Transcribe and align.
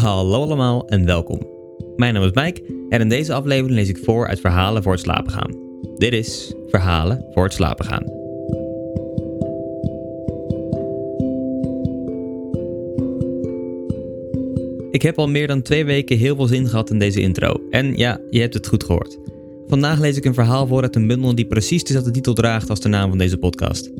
Hallo 0.00 0.42
allemaal 0.42 0.88
en 0.88 1.04
welkom. 1.04 1.40
Mijn 1.96 2.14
naam 2.14 2.22
is 2.22 2.32
Mike 2.32 2.62
en 2.88 3.00
in 3.00 3.08
deze 3.08 3.32
aflevering 3.32 3.74
lees 3.74 3.88
ik 3.88 3.98
voor 3.98 4.26
uit 4.26 4.40
Verhalen 4.40 4.82
voor 4.82 4.92
het 4.92 5.00
slapen 5.00 5.32
gaan. 5.32 5.56
Dit 5.96 6.12
is 6.12 6.54
Verhalen 6.66 7.26
voor 7.30 7.44
het 7.44 7.52
slapen 7.52 7.84
gaan. 7.84 8.04
Ik 14.90 15.02
heb 15.02 15.18
al 15.18 15.28
meer 15.28 15.46
dan 15.46 15.62
twee 15.62 15.84
weken 15.84 16.18
heel 16.18 16.36
veel 16.36 16.46
zin 16.46 16.68
gehad 16.68 16.90
in 16.90 16.98
deze 16.98 17.20
intro. 17.20 17.60
En 17.70 17.96
ja, 17.96 18.20
je 18.30 18.40
hebt 18.40 18.54
het 18.54 18.66
goed 18.66 18.84
gehoord. 18.84 19.18
Vandaag 19.66 19.98
lees 19.98 20.16
ik 20.16 20.24
een 20.24 20.34
verhaal 20.34 20.66
voor 20.66 20.82
uit 20.82 20.96
een 20.96 21.06
bundel 21.06 21.34
die 21.34 21.46
precies 21.46 21.84
dezelfde 21.84 22.10
titel 22.10 22.34
draagt 22.34 22.70
als 22.70 22.80
de 22.80 22.88
naam 22.88 23.08
van 23.08 23.18
deze 23.18 23.36
podcast. 23.36 23.90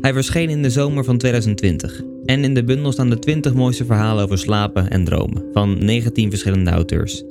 Hij 0.00 0.12
verscheen 0.12 0.48
in 0.50 0.62
de 0.62 0.70
zomer 0.70 1.04
van 1.04 1.18
2020. 1.18 2.13
En 2.24 2.44
in 2.44 2.54
de 2.54 2.64
bundel 2.64 2.92
staan 2.92 3.10
de 3.10 3.18
20 3.18 3.54
mooiste 3.54 3.84
verhalen 3.84 4.24
over 4.24 4.38
slapen 4.38 4.90
en 4.90 5.04
dromen 5.04 5.44
van 5.52 5.84
19 5.84 6.30
verschillende 6.30 6.70
auteurs. 6.70 7.22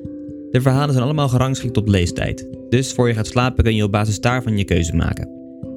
De 0.51 0.61
verhalen 0.61 0.91
zijn 0.91 1.05
allemaal 1.05 1.29
gerangschikt 1.29 1.77
op 1.77 1.87
leestijd. 1.87 2.47
Dus 2.69 2.93
voor 2.93 3.07
je 3.07 3.13
gaat 3.13 3.27
slapen 3.27 3.63
kun 3.63 3.75
je 3.75 3.83
op 3.83 3.91
basis 3.91 4.19
daarvan 4.19 4.57
je 4.57 4.63
keuze 4.63 4.95
maken. 4.95 5.29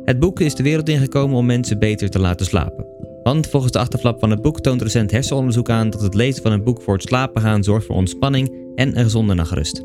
Het 0.05 0.19
boek 0.19 0.41
is 0.41 0.55
de 0.55 0.63
wereld 0.63 0.89
ingekomen 0.89 1.37
om 1.37 1.47
mensen 1.47 1.79
beter 1.79 2.11
te 2.11 2.19
laten 2.19 2.47
slapen. 2.47 2.87
Want 3.23 3.47
volgens 3.47 3.73
de 3.73 3.79
achterflap 3.79 4.21
van 4.21 4.31
het 4.31 4.43
boek 4.43 4.61
toont 4.61 4.83
recent 4.83 5.11
hersenonderzoek 5.11 5.71
aan 5.71 5.91
dat 5.91 6.01
het 6.01 6.15
lezen 6.15 6.43
van 6.43 6.53
een 6.53 6.65
boek 6.65 6.83
voor 6.83 6.95
het 6.95 7.03
slapen 7.03 7.43
gaan 7.43 7.65
zorgt 7.65 7.87
voor 7.87 7.97
ontspanning 7.97 8.73
en 8.75 8.99
een 8.99 9.05
gezonde 9.05 9.35
nachtrust. 9.35 9.85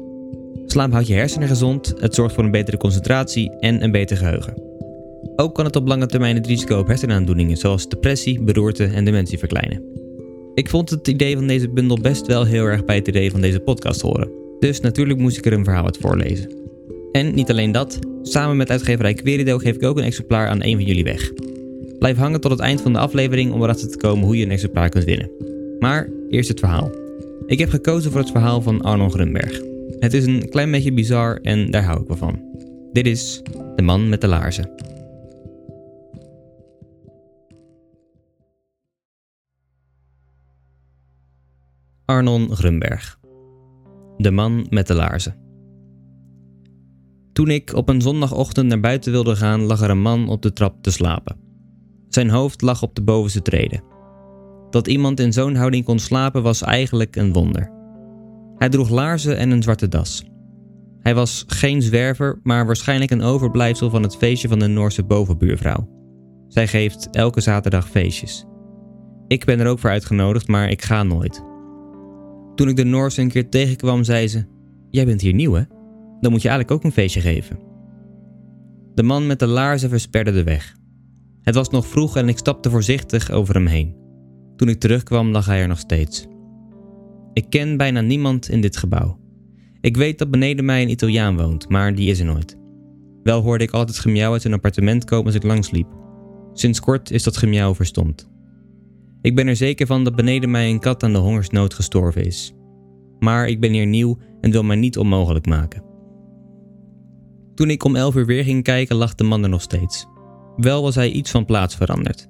Slaap 0.66 0.92
houdt 0.92 1.08
je 1.08 1.14
hersenen 1.14 1.48
gezond, 1.48 1.94
het 1.98 2.16
zorgt 2.16 2.36
voor 2.36 2.44
een 2.44 2.52
betere 2.52 2.78
concentratie 2.78 3.60
en 3.60 3.84
een 3.84 3.92
beter 3.92 4.18
geheugen. 4.18 4.71
Ook 5.42 5.56
kan 5.56 5.66
het 5.66 5.76
op 5.76 5.88
lange 5.88 6.06
termijn 6.06 6.36
het 6.36 6.48
risico 6.48 6.80
op 6.80 6.88
hersenaandoeningen 6.88 7.58
zoals 7.58 7.90
depressie, 7.90 8.42
beroerte 8.44 8.84
en 8.86 9.06
dementie 9.06 9.38
verkleinen. 9.38 9.84
Ik 10.54 10.70
vond 10.70 10.90
het 10.90 11.08
idee 11.08 11.36
van 11.36 11.48
deze 11.48 11.70
bundel 11.70 11.98
best 12.02 12.28
wel 12.28 12.46
heel 12.46 12.66
erg 12.66 12.86
bij 12.86 12.96
het 12.96 13.08
idee 13.08 13.32
van 13.32 13.42
deze 13.42 13.60
podcast 13.60 14.02
horen. 14.02 14.32
Dus 14.60 14.80
natuurlijk 14.80 15.20
moest 15.20 15.38
ik 15.38 15.46
er 15.46 15.54
een 15.54 15.64
verhaal 15.64 15.86
uit 15.86 15.98
voorlezen. 15.98 16.52
En 17.12 17.34
niet 17.34 17.50
alleen 17.50 17.72
dat, 17.72 18.00
samen 18.22 18.58
met 18.58 18.70
uitgeverij 18.70 19.14
Querido 19.14 19.58
geef 19.58 19.76
ik 19.76 19.84
ook 19.84 19.98
een 19.98 20.04
exemplaar 20.04 20.48
aan 20.48 20.64
een 20.64 20.76
van 20.76 20.86
jullie 20.86 21.04
weg. 21.04 21.32
Blijf 22.00 22.18
hangen 22.18 22.42
tot 22.42 22.52
het 22.52 22.60
eind 22.60 22.82
van 22.82 22.94
de 22.94 23.00
aflevering 23.00 23.54
om 23.54 23.64
erachter 23.64 23.90
te 23.90 23.98
komen 23.98 24.26
hoe 24.26 24.38
je 24.38 24.46
een 24.46 24.52
exemplaar 24.52 24.90
kunt 24.90 25.04
winnen. 25.04 25.32
Maar 25.80 26.10
eerst 26.30 26.50
het 26.50 26.60
verhaal. 26.60 26.92
Ik 27.46 27.60
heb 27.60 27.70
gekozen 27.70 28.12
voor 28.12 28.20
het 28.20 28.32
verhaal 28.32 28.62
van 28.62 28.82
Arnon 28.82 29.12
Grunberg. 29.12 29.62
Het 30.00 30.14
is 30.14 30.26
een 30.26 30.50
klein 30.50 30.72
beetje 30.72 30.94
bizar 30.94 31.40
en 31.42 31.72
daar 31.72 31.84
hou 31.84 32.02
ik 32.02 32.18
van. 32.18 32.40
Dit 32.92 33.06
is 33.06 33.42
De 33.76 33.82
man 33.82 34.10
met 34.10 34.22
de 34.22 34.28
laarzen. 34.28 35.00
Arnon 42.12 42.56
Grunberg. 42.56 43.20
De 44.18 44.32
man 44.32 44.66
met 44.70 44.88
de 44.88 44.94
laarzen. 44.94 45.36
Toen 47.34 47.50
ik 47.50 47.74
op 47.74 47.90
een 47.90 48.02
zondagochtend 48.02 48.68
naar 48.68 48.80
buiten 48.80 49.12
wilde 49.12 49.36
gaan, 49.36 49.62
lag 49.62 49.82
er 49.82 49.90
een 49.90 50.02
man 50.02 50.30
op 50.30 50.42
de 50.42 50.54
trap 50.54 50.84
te 50.84 50.92
slapen. 50.92 51.38
Zijn 52.10 52.30
hoofd 52.30 52.62
lag 52.62 52.84
op 52.84 52.96
de 52.96 53.02
bovenste 53.04 53.42
treden. 53.42 53.84
Dat 54.70 54.88
iemand 54.88 55.20
in 55.20 55.34
zo'n 55.34 55.56
houding 55.56 55.86
kon 55.86 56.00
slapen 56.00 56.44
was 56.44 56.62
eigenlijk 56.62 57.16
een 57.16 57.34
wonder. 57.34 57.72
Hij 58.58 58.70
droeg 58.70 58.90
laarzen 58.90 59.38
en 59.38 59.52
een 59.52 59.64
zwarte 59.64 59.88
das. 59.88 60.24
Hij 61.00 61.16
was 61.16 61.44
geen 61.48 61.82
zwerver, 61.82 62.40
maar 62.44 62.66
waarschijnlijk 62.66 63.12
een 63.12 63.22
overblijfsel 63.22 63.90
van 63.90 64.04
het 64.04 64.16
feestje 64.16 64.48
van 64.48 64.60
de 64.60 64.68
Noorse 64.68 65.04
bovenbuurvrouw. 65.04 65.90
Zij 66.48 66.68
geeft 66.68 67.10
elke 67.12 67.42
zaterdag 67.42 67.90
feestjes. 67.90 68.46
Ik 69.28 69.46
ben 69.46 69.60
er 69.60 69.68
ook 69.68 69.80
voor 69.80 69.90
uitgenodigd, 69.90 70.48
maar 70.48 70.70
ik 70.70 70.82
ga 70.82 71.04
nooit. 71.04 71.50
Toen 72.62 72.70
ik 72.70 72.76
de 72.76 72.84
Noorse 72.84 73.22
een 73.22 73.30
keer 73.30 73.50
tegenkwam, 73.50 74.04
zei 74.04 74.28
ze: 74.28 74.46
Jij 74.90 75.06
bent 75.06 75.22
hier 75.22 75.34
nieuw, 75.34 75.54
hè? 75.54 75.64
Dan 76.20 76.32
moet 76.32 76.42
je 76.42 76.50
eigenlijk 76.50 76.72
ook 76.72 76.84
een 76.84 76.92
feestje 76.92 77.22
geven. 77.22 77.60
De 78.96 79.04
man 79.04 79.28
met 79.28 79.40
de 79.40 79.48
laarzen 79.48 79.90
versperde 79.90 80.32
de 80.32 80.44
weg. 80.44 80.76
Het 81.42 81.56
was 81.56 81.70
nog 81.70 81.88
vroeg 81.88 82.16
en 82.16 82.30
ik 82.30 82.38
stapte 82.38 82.70
voorzichtig 82.70 83.32
over 83.32 83.54
hem 83.54 83.66
heen. 83.66 83.96
Toen 84.56 84.70
ik 84.70 84.80
terugkwam, 84.80 85.32
lag 85.32 85.46
hij 85.46 85.62
er 85.62 85.68
nog 85.68 85.80
steeds. 85.80 86.28
Ik 87.34 87.46
ken 87.50 87.78
bijna 87.78 88.02
niemand 88.02 88.50
in 88.50 88.62
dit 88.62 88.78
gebouw. 88.78 89.20
Ik 89.80 89.98
weet 89.98 90.20
dat 90.20 90.32
beneden 90.32 90.66
mij 90.66 90.82
een 90.82 90.90
Italiaan 90.90 91.38
woont, 91.38 91.70
maar 91.70 91.96
die 91.96 92.10
is 92.10 92.20
er 92.20 92.26
nooit. 92.26 92.58
Wel 93.24 93.42
hoorde 93.42 93.64
ik 93.64 93.72
altijd 93.72 94.00
gemiauw 94.00 94.32
uit 94.32 94.42
zijn 94.42 94.54
appartement 94.54 95.06
komen 95.06 95.26
als 95.26 95.36
ik 95.36 95.44
langsliep. 95.44 95.88
Sinds 96.54 96.80
kort 96.80 97.12
is 97.12 97.24
dat 97.24 97.38
gemiauw 97.38 97.76
verstomd. 97.76 98.31
Ik 99.22 99.36
ben 99.36 99.48
er 99.48 99.56
zeker 99.56 99.88
van 99.88 100.04
dat 100.04 100.16
beneden 100.16 100.52
mij 100.52 100.70
een 100.70 100.80
kat 100.80 101.04
aan 101.04 101.14
de 101.14 101.20
hongersnood 101.20 101.74
gestorven 101.74 102.26
is. 102.26 102.54
Maar 103.20 103.48
ik 103.48 103.60
ben 103.60 103.72
hier 103.72 103.86
nieuw 103.86 104.18
en 104.42 104.52
wil 104.52 104.64
mij 104.64 104.76
niet 104.76 104.98
onmogelijk 104.98 105.46
maken. 105.46 105.84
Toen 107.56 107.70
ik 107.70 107.84
om 107.84 107.96
elf 107.96 108.16
uur 108.16 108.26
weer 108.26 108.44
ging 108.44 108.64
kijken, 108.64 108.96
lag 108.96 109.16
de 109.16 109.24
man 109.24 109.44
er 109.44 109.50
nog 109.50 109.62
steeds. 109.62 110.08
Wel 110.56 110.82
was 110.82 110.96
hij 110.96 111.12
iets 111.12 111.32
van 111.32 111.46
plaats 111.46 111.76
veranderd. 111.76 112.30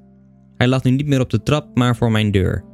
Hij 0.55 0.67
lag 0.67 0.83
nu 0.83 0.91
niet 0.91 1.07
meer 1.07 1.19
op 1.19 1.29
de 1.29 1.43
trap, 1.43 1.77
maar 1.77 1.95
voor 1.95 2.11
mijn 2.11 2.31
deur. 2.31 2.65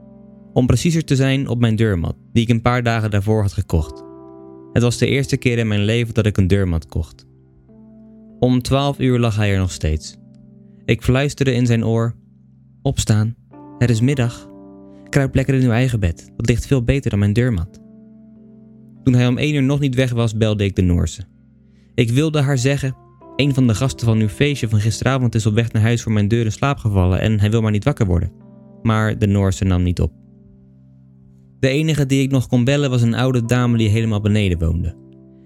Om 0.53 0.65
preciezer 0.65 1.03
te 1.05 1.15
zijn, 1.15 1.47
op 1.47 1.59
mijn 1.59 1.75
deurmat, 1.75 2.15
die 2.31 2.43
ik 2.43 2.49
een 2.49 2.61
paar 2.61 2.83
dagen 2.83 3.11
daarvoor 3.11 3.41
had 3.41 3.53
gekocht. 3.53 4.03
Het 4.73 4.83
was 4.83 4.97
de 4.97 5.07
eerste 5.07 5.37
keer 5.37 5.57
in 5.57 5.67
mijn 5.67 5.83
leven 5.83 6.13
dat 6.13 6.25
ik 6.25 6.37
een 6.37 6.47
deurmat 6.47 6.85
kocht. 6.85 7.25
Om 8.39 8.61
twaalf 8.61 8.99
uur 8.99 9.19
lag 9.19 9.35
hij 9.35 9.51
er 9.51 9.59
nog 9.59 9.71
steeds. 9.71 10.17
Ik 10.85 11.01
fluisterde 11.01 11.53
in 11.53 11.65
zijn 11.65 11.85
oor: 11.85 12.15
Opstaan, 12.81 13.35
het 13.77 13.89
is 13.89 14.01
middag. 14.01 14.49
Kruip 15.09 15.35
lekker 15.35 15.53
in 15.53 15.63
uw 15.63 15.71
eigen 15.71 15.99
bed, 15.99 16.31
dat 16.35 16.47
ligt 16.47 16.67
veel 16.67 16.83
beter 16.83 17.09
dan 17.09 17.19
mijn 17.19 17.33
deurmat. 17.33 17.79
Toen 19.03 19.13
hij 19.13 19.27
om 19.27 19.37
één 19.37 19.55
uur 19.55 19.63
nog 19.63 19.79
niet 19.79 19.95
weg 19.95 20.11
was, 20.11 20.37
belde 20.37 20.63
ik 20.63 20.75
de 20.75 20.81
Noorse. 20.81 21.23
Ik 21.95 22.09
wilde 22.09 22.41
haar 22.41 22.57
zeggen: 22.57 22.95
Een 23.35 23.53
van 23.53 23.67
de 23.67 23.75
gasten 23.75 24.05
van 24.05 24.19
uw 24.19 24.27
feestje 24.27 24.69
van 24.69 24.79
gisteravond 24.79 25.35
is 25.35 25.45
op 25.45 25.53
weg 25.53 25.71
naar 25.71 25.81
huis 25.81 26.03
voor 26.03 26.11
mijn 26.11 26.27
deur 26.27 26.45
in 26.45 26.51
slaap 26.51 26.77
gevallen 26.77 27.19
en 27.19 27.39
hij 27.39 27.51
wil 27.51 27.61
maar 27.61 27.71
niet 27.71 27.83
wakker 27.83 28.05
worden. 28.05 28.31
Maar 28.81 29.17
de 29.17 29.27
Noorse 29.27 29.63
nam 29.63 29.83
niet 29.83 30.01
op. 30.01 30.11
De 31.59 31.67
enige 31.67 32.05
die 32.05 32.21
ik 32.21 32.31
nog 32.31 32.47
kon 32.47 32.63
bellen 32.63 32.89
was 32.89 33.01
een 33.01 33.15
oude 33.15 33.45
dame 33.45 33.77
die 33.77 33.89
helemaal 33.89 34.21
beneden 34.21 34.59
woonde. 34.59 34.95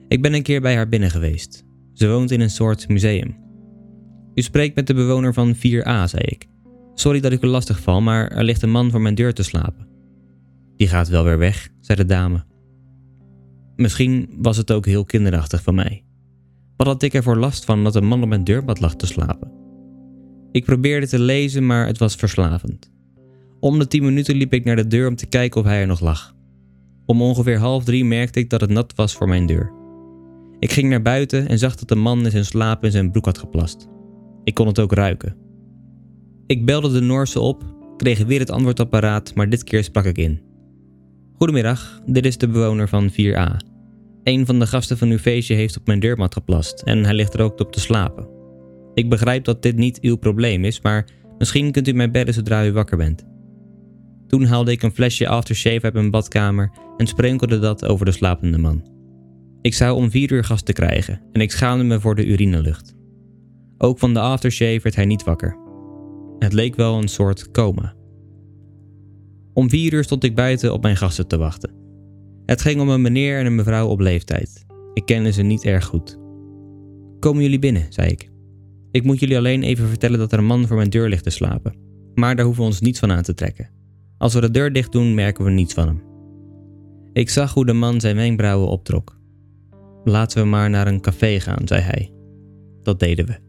Ik 0.07 0.21
ben 0.21 0.33
een 0.33 0.43
keer 0.43 0.61
bij 0.61 0.75
haar 0.75 0.89
binnen 0.89 1.11
geweest. 1.11 1.63
Ze 1.93 2.09
woont 2.09 2.31
in 2.31 2.41
een 2.41 2.49
soort 2.49 2.87
museum. 2.87 3.35
U 4.33 4.41
spreekt 4.41 4.75
met 4.75 4.87
de 4.87 4.93
bewoner 4.93 5.33
van 5.33 5.55
4a, 5.55 6.03
zei 6.05 6.23
ik. 6.23 6.50
Sorry 7.01 7.19
dat 7.19 7.31
ik 7.31 7.44
u 7.44 7.47
lastig 7.47 7.79
val, 7.79 8.01
maar 8.01 8.28
er 8.28 8.44
ligt 8.44 8.62
een 8.62 8.72
man 8.72 8.91
voor 8.91 9.01
mijn 9.01 9.16
deur 9.16 9.34
te 9.34 9.44
slapen. 9.44 9.88
Die 10.75 10.88
gaat 10.88 11.07
wel 11.07 11.23
weer 11.23 11.38
weg, 11.38 11.69
zei 11.79 11.97
de 11.97 12.06
dame. 12.06 12.44
Misschien 13.75 14.29
was 14.38 14.57
het 14.57 14.72
ook 14.72 14.85
heel 14.85 15.06
kinderachtig 15.06 15.63
van 15.63 15.75
mij. 15.75 16.03
Wat 16.78 16.88
had 16.88 17.01
ik 17.01 17.13
ervoor 17.13 17.38
last 17.38 17.66
van 17.66 17.84
dat 17.84 17.95
een 17.95 18.06
man 18.06 18.22
op 18.22 18.29
mijn 18.29 18.44
deurbad 18.44 18.79
lag 18.79 18.95
te 18.95 19.06
slapen? 19.06 19.51
Ik 20.51 20.66
probeerde 20.66 21.07
te 21.07 21.19
lezen, 21.19 21.66
maar 21.66 21.88
het 21.88 21.97
was 21.97 22.16
verslavend. 22.16 22.91
Om 23.59 23.79
de 23.79 23.87
tien 23.87 24.03
minuten 24.03 24.35
liep 24.35 24.53
ik 24.53 24.66
naar 24.66 24.75
de 24.75 24.87
deur 24.87 25.08
om 25.08 25.16
te 25.16 25.25
kijken 25.25 25.61
of 25.61 25.67
hij 25.67 25.81
er 25.81 25.87
nog 25.87 25.99
lag. 25.99 26.35
Om 27.05 27.22
ongeveer 27.22 27.58
half 27.58 27.84
drie 27.84 28.05
merkte 28.05 28.40
ik 28.40 28.49
dat 28.49 28.61
het 28.61 28.70
nat 28.70 28.96
was 28.96 29.16
voor 29.16 29.28
mijn 29.28 29.46
deur. 29.46 29.72
Ik 30.59 30.72
ging 30.72 30.90
naar 30.90 31.02
buiten 31.02 31.47
en 31.47 31.59
zag 31.59 31.75
dat 31.75 31.87
de 31.87 31.96
man 31.96 32.25
in 32.25 32.31
zijn 32.31 32.46
slaap 32.46 32.84
in 32.84 32.91
zijn 32.91 33.11
broek 33.11 33.25
had 33.25 33.37
geplast. 33.37 33.87
Ik 34.43 34.53
kon 34.53 34.67
het 34.67 34.79
ook 34.79 34.93
ruiken. 34.93 35.49
Ik 36.51 36.65
belde 36.65 36.91
de 36.91 36.99
Noorse 36.99 37.39
op, 37.39 37.63
kreeg 37.97 38.23
weer 38.23 38.39
het 38.39 38.49
antwoordapparaat, 38.49 39.35
maar 39.35 39.49
dit 39.49 39.63
keer 39.63 39.83
sprak 39.83 40.05
ik 40.05 40.17
in. 40.17 40.41
Goedemiddag, 41.33 42.01
dit 42.05 42.25
is 42.25 42.37
de 42.37 42.47
bewoner 42.47 42.87
van 42.87 43.11
4a. 43.11 43.65
Een 44.23 44.45
van 44.45 44.59
de 44.59 44.67
gasten 44.67 44.97
van 44.97 45.09
uw 45.09 45.17
feestje 45.17 45.55
heeft 45.55 45.77
op 45.77 45.87
mijn 45.87 45.99
deurmat 45.99 46.33
geplast 46.33 46.81
en 46.81 47.03
hij 47.03 47.13
ligt 47.13 47.33
er 47.33 47.41
ook 47.41 47.59
op 47.59 47.71
te 47.71 47.79
slapen. 47.79 48.27
Ik 48.93 49.09
begrijp 49.09 49.43
dat 49.43 49.61
dit 49.61 49.75
niet 49.75 49.99
uw 50.01 50.15
probleem 50.15 50.65
is, 50.65 50.81
maar 50.81 51.07
misschien 51.37 51.71
kunt 51.71 51.87
u 51.87 51.93
mij 51.93 52.11
bellen 52.11 52.33
zodra 52.33 52.65
u 52.65 52.71
wakker 52.71 52.97
bent. 52.97 53.25
Toen 54.27 54.43
haalde 54.43 54.71
ik 54.71 54.83
een 54.83 54.93
flesje 54.93 55.27
aftershave 55.27 55.81
uit 55.81 55.93
mijn 55.93 56.11
badkamer 56.11 56.71
en 56.97 57.07
sprenkelde 57.07 57.59
dat 57.59 57.85
over 57.85 58.05
de 58.05 58.11
slapende 58.11 58.57
man. 58.57 58.87
Ik 59.61 59.73
zou 59.73 59.95
om 59.95 60.11
vier 60.11 60.31
uur 60.31 60.43
gasten 60.43 60.73
krijgen 60.73 61.21
en 61.31 61.41
ik 61.41 61.51
schaamde 61.51 61.83
me 61.83 61.99
voor 61.99 62.15
de 62.15 62.25
urinelucht. 62.25 62.95
Ook 63.77 63.99
van 63.99 64.13
de 64.13 64.19
aftershave 64.19 64.79
werd 64.83 64.95
hij 64.95 65.05
niet 65.05 65.23
wakker. 65.23 65.60
Het 66.43 66.53
leek 66.53 66.76
wel 66.76 66.97
een 66.97 67.08
soort 67.08 67.52
coma. 67.52 67.93
Om 69.53 69.70
vier 69.70 69.93
uur 69.93 70.03
stond 70.03 70.23
ik 70.23 70.35
buiten 70.35 70.73
op 70.73 70.82
mijn 70.82 70.97
gasten 70.97 71.28
te 71.28 71.38
wachten. 71.38 71.73
Het 72.46 72.61
ging 72.61 72.82
om 72.82 72.90
een 72.90 73.02
meneer 73.02 73.40
en 73.40 73.46
een 73.46 73.55
mevrouw 73.55 73.88
op 73.88 73.99
leeftijd. 73.99 74.66
Ik 74.93 75.05
kende 75.05 75.32
ze 75.32 75.41
niet 75.41 75.66
erg 75.66 75.85
goed. 75.85 76.20
Komen 77.20 77.41
jullie 77.41 77.59
binnen, 77.59 77.85
zei 77.90 78.09
ik. 78.09 78.32
Ik 78.91 79.03
moet 79.03 79.20
jullie 79.20 79.38
alleen 79.38 79.64
even 79.64 79.88
vertellen 79.88 80.20
dat 80.20 80.32
er 80.32 80.38
een 80.38 80.46
man 80.46 80.67
voor 80.67 80.76
mijn 80.76 80.90
deur 80.90 81.09
ligt 81.09 81.23
te 81.23 81.29
slapen. 81.29 81.76
Maar 82.14 82.35
daar 82.35 82.46
hoeven 82.46 82.64
we 82.64 82.70
ons 82.70 82.82
niets 82.82 82.99
van 82.99 83.11
aan 83.11 83.23
te 83.23 83.34
trekken. 83.34 83.70
Als 84.17 84.34
we 84.34 84.41
de 84.41 84.52
deur 84.52 84.73
dicht 84.73 84.91
doen, 84.91 85.14
merken 85.14 85.46
we 85.46 85.52
niets 85.52 85.73
van 85.73 85.87
hem. 85.87 86.02
Ik 87.14 87.29
zag 87.29 87.53
hoe 87.53 87.66
de 87.66 87.73
man 87.73 87.99
zijn 87.99 88.16
wenkbrauwen 88.16 88.67
optrok. 88.67 89.17
Laten 90.03 90.41
we 90.41 90.47
maar 90.47 90.70
naar 90.70 90.87
een 90.87 91.02
café 91.02 91.40
gaan, 91.40 91.67
zei 91.67 91.82
hij. 91.82 92.11
Dat 92.84 92.99
deden 92.99 93.26
we. 93.26 93.40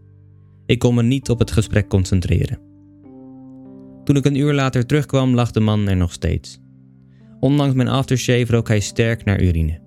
Ik 0.66 0.78
kon 0.78 0.94
me 0.94 1.02
niet 1.02 1.30
op 1.30 1.38
het 1.38 1.50
gesprek 1.50 1.88
concentreren. 1.88 2.70
Toen 4.04 4.16
ik 4.16 4.24
een 4.24 4.36
uur 4.36 4.52
later 4.52 4.86
terugkwam, 4.86 5.34
lag 5.34 5.50
de 5.50 5.60
man 5.60 5.88
er 5.88 5.96
nog 5.96 6.12
steeds. 6.12 6.60
Ondanks 7.40 7.74
mijn 7.74 7.88
aftershave 7.88 8.52
rook 8.52 8.68
hij 8.68 8.80
sterk 8.80 9.24
naar 9.24 9.42
urine. 9.42 9.80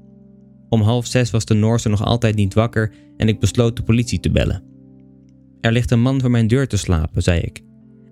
Om 0.70 0.82
half 0.82 1.06
zes 1.06 1.32
was 1.32 1.46
de 1.46 1.54
Noorse 1.54 1.90
nog 1.90 2.04
altijd 2.04 2.36
niet 2.36 2.54
wakker 2.54 2.92
en 3.18 3.28
ik 3.28 3.40
besloot 3.40 3.76
de 3.76 3.84
politie 3.84 4.20
te 4.20 4.32
bellen. 4.32 4.64
Er 5.62 5.72
ligt 5.72 5.92
een 5.92 6.02
man 6.02 6.22
voor 6.22 6.32
mijn 6.32 6.48
deur 6.48 6.68
te 6.68 6.78
slapen, 6.78 7.22
zei 7.22 7.40
ik. 7.40 7.62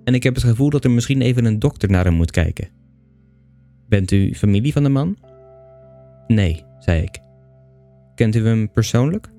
En 0.04 0.14
ik 0.14 0.24
heb 0.24 0.36
het 0.36 0.44
gevoel 0.44 0.70
dat 0.70 0.84
er 0.84 0.92
misschien 0.92 1.22
even 1.22 1.46
een 1.46 1.60
dokter 1.60 1.90
naar 1.90 2.06
hem 2.06 2.14
moet 2.14 2.32
kijken. 2.32 2.70
Bent 3.88 4.12
u 4.12 4.34
familie 4.36 4.74
van 4.74 4.84
de 4.84 4.90
man? 4.90 5.18
Nee, 6.28 6.64
zei 6.80 7.02
ik. 7.02 7.20
Kent 8.16 8.36
u 8.36 8.46
hem 8.46 8.72
persoonlijk? 8.72 9.32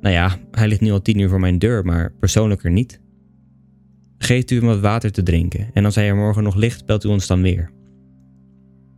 Nou 0.00 0.14
ja, 0.14 0.36
hij 0.50 0.68
ligt 0.68 0.80
nu 0.80 0.90
al 0.90 1.02
tien 1.02 1.18
uur 1.18 1.28
voor 1.28 1.40
mijn 1.40 1.58
deur, 1.58 1.84
maar 1.84 2.12
persoonlijker 2.20 2.70
niet. 2.70 3.00
Geeft 4.18 4.50
u 4.50 4.56
hem 4.56 4.66
wat 4.66 4.80
water 4.80 5.12
te 5.12 5.22
drinken 5.22 5.70
en 5.72 5.84
als 5.84 5.94
hij 5.94 6.08
er 6.08 6.16
morgen 6.16 6.42
nog 6.42 6.54
ligt, 6.54 6.86
belt 6.86 7.04
u 7.04 7.08
ons 7.08 7.26
dan 7.26 7.42
weer. 7.42 7.70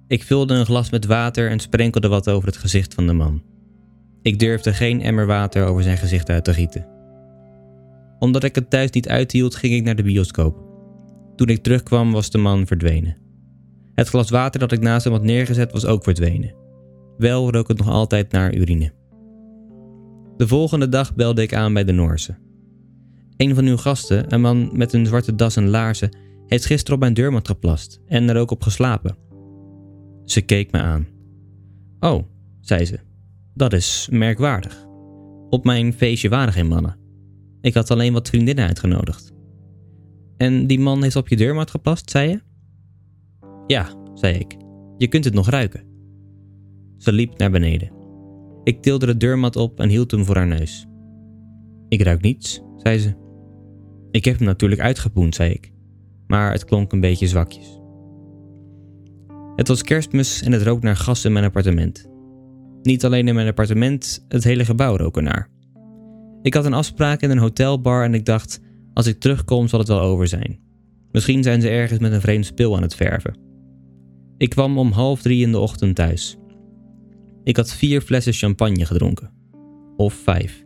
Ik 0.07 0.23
vulde 0.23 0.55
een 0.55 0.65
glas 0.65 0.91
met 0.91 1.07
water 1.07 1.51
en 1.51 1.59
sprenkelde 1.59 2.09
wat 2.09 2.29
over 2.29 2.49
het 2.49 2.57
gezicht 2.57 2.95
van 2.95 3.07
de 3.07 3.13
man. 3.13 3.43
Ik 4.23 4.39
durfde 4.39 4.73
geen 4.73 5.03
emmer 5.03 5.27
water 5.27 5.67
over 5.67 5.83
zijn 5.83 5.97
gezicht 5.97 6.31
uit 6.31 6.45
te 6.45 6.55
gieten. 6.55 6.87
Omdat 8.19 8.45
ik 8.45 8.55
het 8.55 8.71
thuis 8.71 8.91
niet 8.91 9.09
uithield, 9.09 9.55
ging 9.55 9.75
ik 9.75 9.83
naar 9.83 9.97
de 9.97 10.03
bioscoop. 10.03 10.69
Toen 11.37 11.49
ik 11.49 11.63
terugkwam, 11.63 12.13
was 12.13 12.31
de 12.31 12.39
man 12.39 12.67
verdwenen. 12.67 13.17
Het 13.95 14.09
glas 14.09 14.31
water 14.31 14.61
dat 14.61 14.73
ik 14.73 14.81
naast 14.81 15.05
hem 15.05 15.13
had 15.13 15.23
neergezet 15.23 15.73
was 15.73 15.87
ook 15.87 16.03
verdwenen. 16.03 16.55
Wel 17.19 17.51
rook 17.51 17.69
het 17.69 17.79
nog 17.79 17.89
altijd 17.89 18.33
naar 18.33 18.55
urine. 18.55 18.93
De 20.37 20.49
volgende 20.49 20.89
dag 20.89 21.15
belde 21.15 21.43
ik 21.43 21.55
aan 21.55 21.75
bij 21.75 21.85
de 21.85 21.93
Noorse. 21.93 22.35
Een 23.41 23.55
van 23.55 23.65
uw 23.65 23.77
gasten, 23.77 24.35
een 24.35 24.41
man 24.41 24.71
met 24.73 24.93
een 24.93 25.07
zwarte 25.07 25.35
das 25.35 25.57
en 25.57 25.69
laarzen, 25.69 26.17
heeft 26.47 26.65
gisteren 26.65 26.95
op 26.95 27.01
mijn 27.01 27.15
deurmat 27.15 27.47
geplast 27.47 28.01
en 28.07 28.29
er 28.29 28.37
ook 28.37 28.51
op 28.51 28.63
geslapen. 28.63 29.17
Ze 30.25 30.41
keek 30.41 30.73
me 30.73 30.79
aan. 30.79 31.07
Oh, 32.01 32.25
zei 32.61 32.85
ze, 32.85 32.99
dat 33.55 33.73
is 33.73 34.09
merkwaardig. 34.11 34.87
Op 35.49 35.65
mijn 35.65 35.93
feestje 35.93 36.29
waren 36.29 36.53
geen 36.53 36.67
mannen. 36.67 36.97
Ik 37.61 37.75
had 37.75 37.91
alleen 37.91 38.13
wat 38.13 38.29
vriendinnen 38.29 38.67
uitgenodigd. 38.67 39.33
En 40.37 40.67
die 40.67 40.81
man 40.81 41.03
heeft 41.03 41.17
op 41.17 41.29
je 41.29 41.37
deurmat 41.37 41.71
geplast, 41.71 42.11
zei 42.11 42.29
je? 42.29 42.41
Ja, 43.67 43.95
zei 44.15 44.35
ik. 44.39 44.57
Je 44.97 45.09
kunt 45.09 45.25
het 45.25 45.35
nog 45.35 45.49
ruiken. 45.49 45.85
Ze 46.99 47.13
liep 47.13 47.39
naar 47.39 47.51
beneden. 47.51 47.93
Ik 48.65 48.83
tilde 48.83 49.07
de 49.07 49.17
deurmat 49.17 49.57
op 49.57 49.81
en 49.81 49.89
hield 49.89 50.11
hem 50.11 50.25
voor 50.25 50.37
haar 50.37 50.47
neus. 50.47 50.87
Ik 51.89 52.03
ruik 52.03 52.21
niets, 52.21 52.63
zei 52.77 52.99
ze. 52.99 53.29
Ik 54.11 54.25
heb 54.25 54.37
hem 54.37 54.47
natuurlijk 54.47 54.81
uitgepoend, 54.81 55.35
zei 55.35 55.51
ik. 55.51 55.73
Maar 56.27 56.53
het 56.53 56.65
klonk 56.65 56.93
een 56.93 57.01
beetje 57.01 57.27
zwakjes. 57.27 57.81
Het 59.57 59.69
was 59.69 59.83
kerstmis 59.83 60.43
en 60.43 60.53
het 60.53 60.63
rook 60.63 60.83
naar 60.83 60.97
gas 60.97 61.25
in 61.25 61.33
mijn 61.33 61.45
appartement. 61.45 62.09
Niet 62.83 63.05
alleen 63.05 63.29
in 63.29 63.35
mijn 63.35 63.49
appartement, 63.49 64.25
het 64.29 64.45
hele 64.45 64.65
gebouw 64.65 64.97
rook 64.97 65.17
ernaar. 65.17 65.51
Ik 66.43 66.55
had 66.55 66.65
een 66.65 66.73
afspraak 66.73 67.21
in 67.21 67.31
een 67.31 67.39
hotelbar 67.39 68.05
en 68.05 68.15
ik 68.15 68.25
dacht: 68.25 68.61
als 68.95 69.07
ik 69.07 69.21
terugkom 69.21 69.69
zal 69.69 69.79
het 69.79 69.89
wel 69.89 70.01
over 70.01 70.29
zijn. 70.29 70.59
Misschien 71.13 71.43
zijn 71.43 71.61
ze 71.61 71.69
ergens 71.69 72.01
met 72.01 72.13
een 72.13 72.21
vreemd 72.21 72.47
spul 72.47 72.77
aan 72.77 72.83
het 72.83 72.95
verven. 72.95 73.37
Ik 74.37 74.51
kwam 74.51 74.79
om 74.79 74.93
half 74.93 75.23
drie 75.23 75.43
in 75.43 75.53
de 75.53 75.59
ochtend 75.59 75.97
thuis. 75.97 76.37
Ik 77.45 77.57
had 77.57 77.73
vier 77.73 78.01
flessen 78.01 78.33
champagne 78.33 78.87
gedronken. 78.87 79.33
Of 79.97 80.15
vijf. 80.15 80.65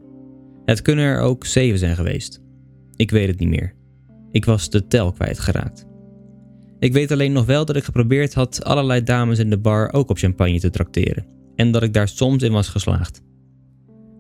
Het 0.65 0.83
kunnen 0.83 1.05
er 1.05 1.21
ook 1.21 1.45
zeven 1.45 1.79
zijn 1.79 1.97
geweest. 1.97 2.44
Ik 2.97 3.11
weet 3.11 3.29
het 3.29 3.39
niet 3.39 3.49
meer. 3.49 3.75
Ik 4.31 4.45
was 4.45 4.71
de 4.71 4.87
tel 4.87 5.13
kwijtgeraakt. 5.13 5.87
Ik 6.79 6.93
weet 6.93 7.13
alleen 7.13 7.33
nog 7.33 7.47
wel 7.47 7.65
dat 7.65 7.77
ik 7.77 7.85
geprobeerd 7.85 8.35
had 8.35 8.65
allerlei 8.65 9.03
dames 9.03 9.39
in 9.39 9.51
de 9.51 9.59
bar 9.59 9.93
ook 9.93 10.11
op 10.11 10.19
champagne 10.19 10.61
te 10.61 10.71
trakteren. 10.71 11.27
En 11.55 11.71
dat 11.71 11.83
ik 11.83 11.93
daar 11.93 12.09
soms 12.09 12.43
in 12.43 12.53
was 12.53 12.69
geslaagd. 12.69 13.23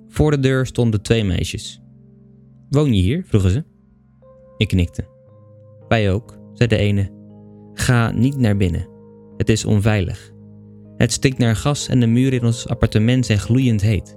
Voor 0.08 0.30
de 0.30 0.40
deur 0.40 0.66
stonden 0.66 1.02
twee 1.02 1.24
meisjes. 1.24 1.82
Woon 2.70 2.94
je 2.94 3.02
hier? 3.02 3.24
vroegen 3.26 3.50
ze. 3.50 3.64
Ik 4.56 4.68
knikte. 4.68 5.04
Wij 5.88 6.12
ook, 6.12 6.38
zei 6.52 6.68
de 6.68 6.76
ene. 6.76 7.10
Ga 7.72 8.10
niet 8.10 8.36
naar 8.36 8.56
binnen. 8.56 8.88
Het 9.36 9.48
is 9.48 9.64
onveilig. 9.64 10.32
Het 10.96 11.12
stikt 11.12 11.38
naar 11.38 11.56
gas 11.56 11.88
en 11.88 12.00
de 12.00 12.06
muren 12.06 12.38
in 12.38 12.44
ons 12.44 12.68
appartement 12.68 13.26
zijn 13.26 13.38
gloeiend 13.38 13.80
heet. 13.80 14.16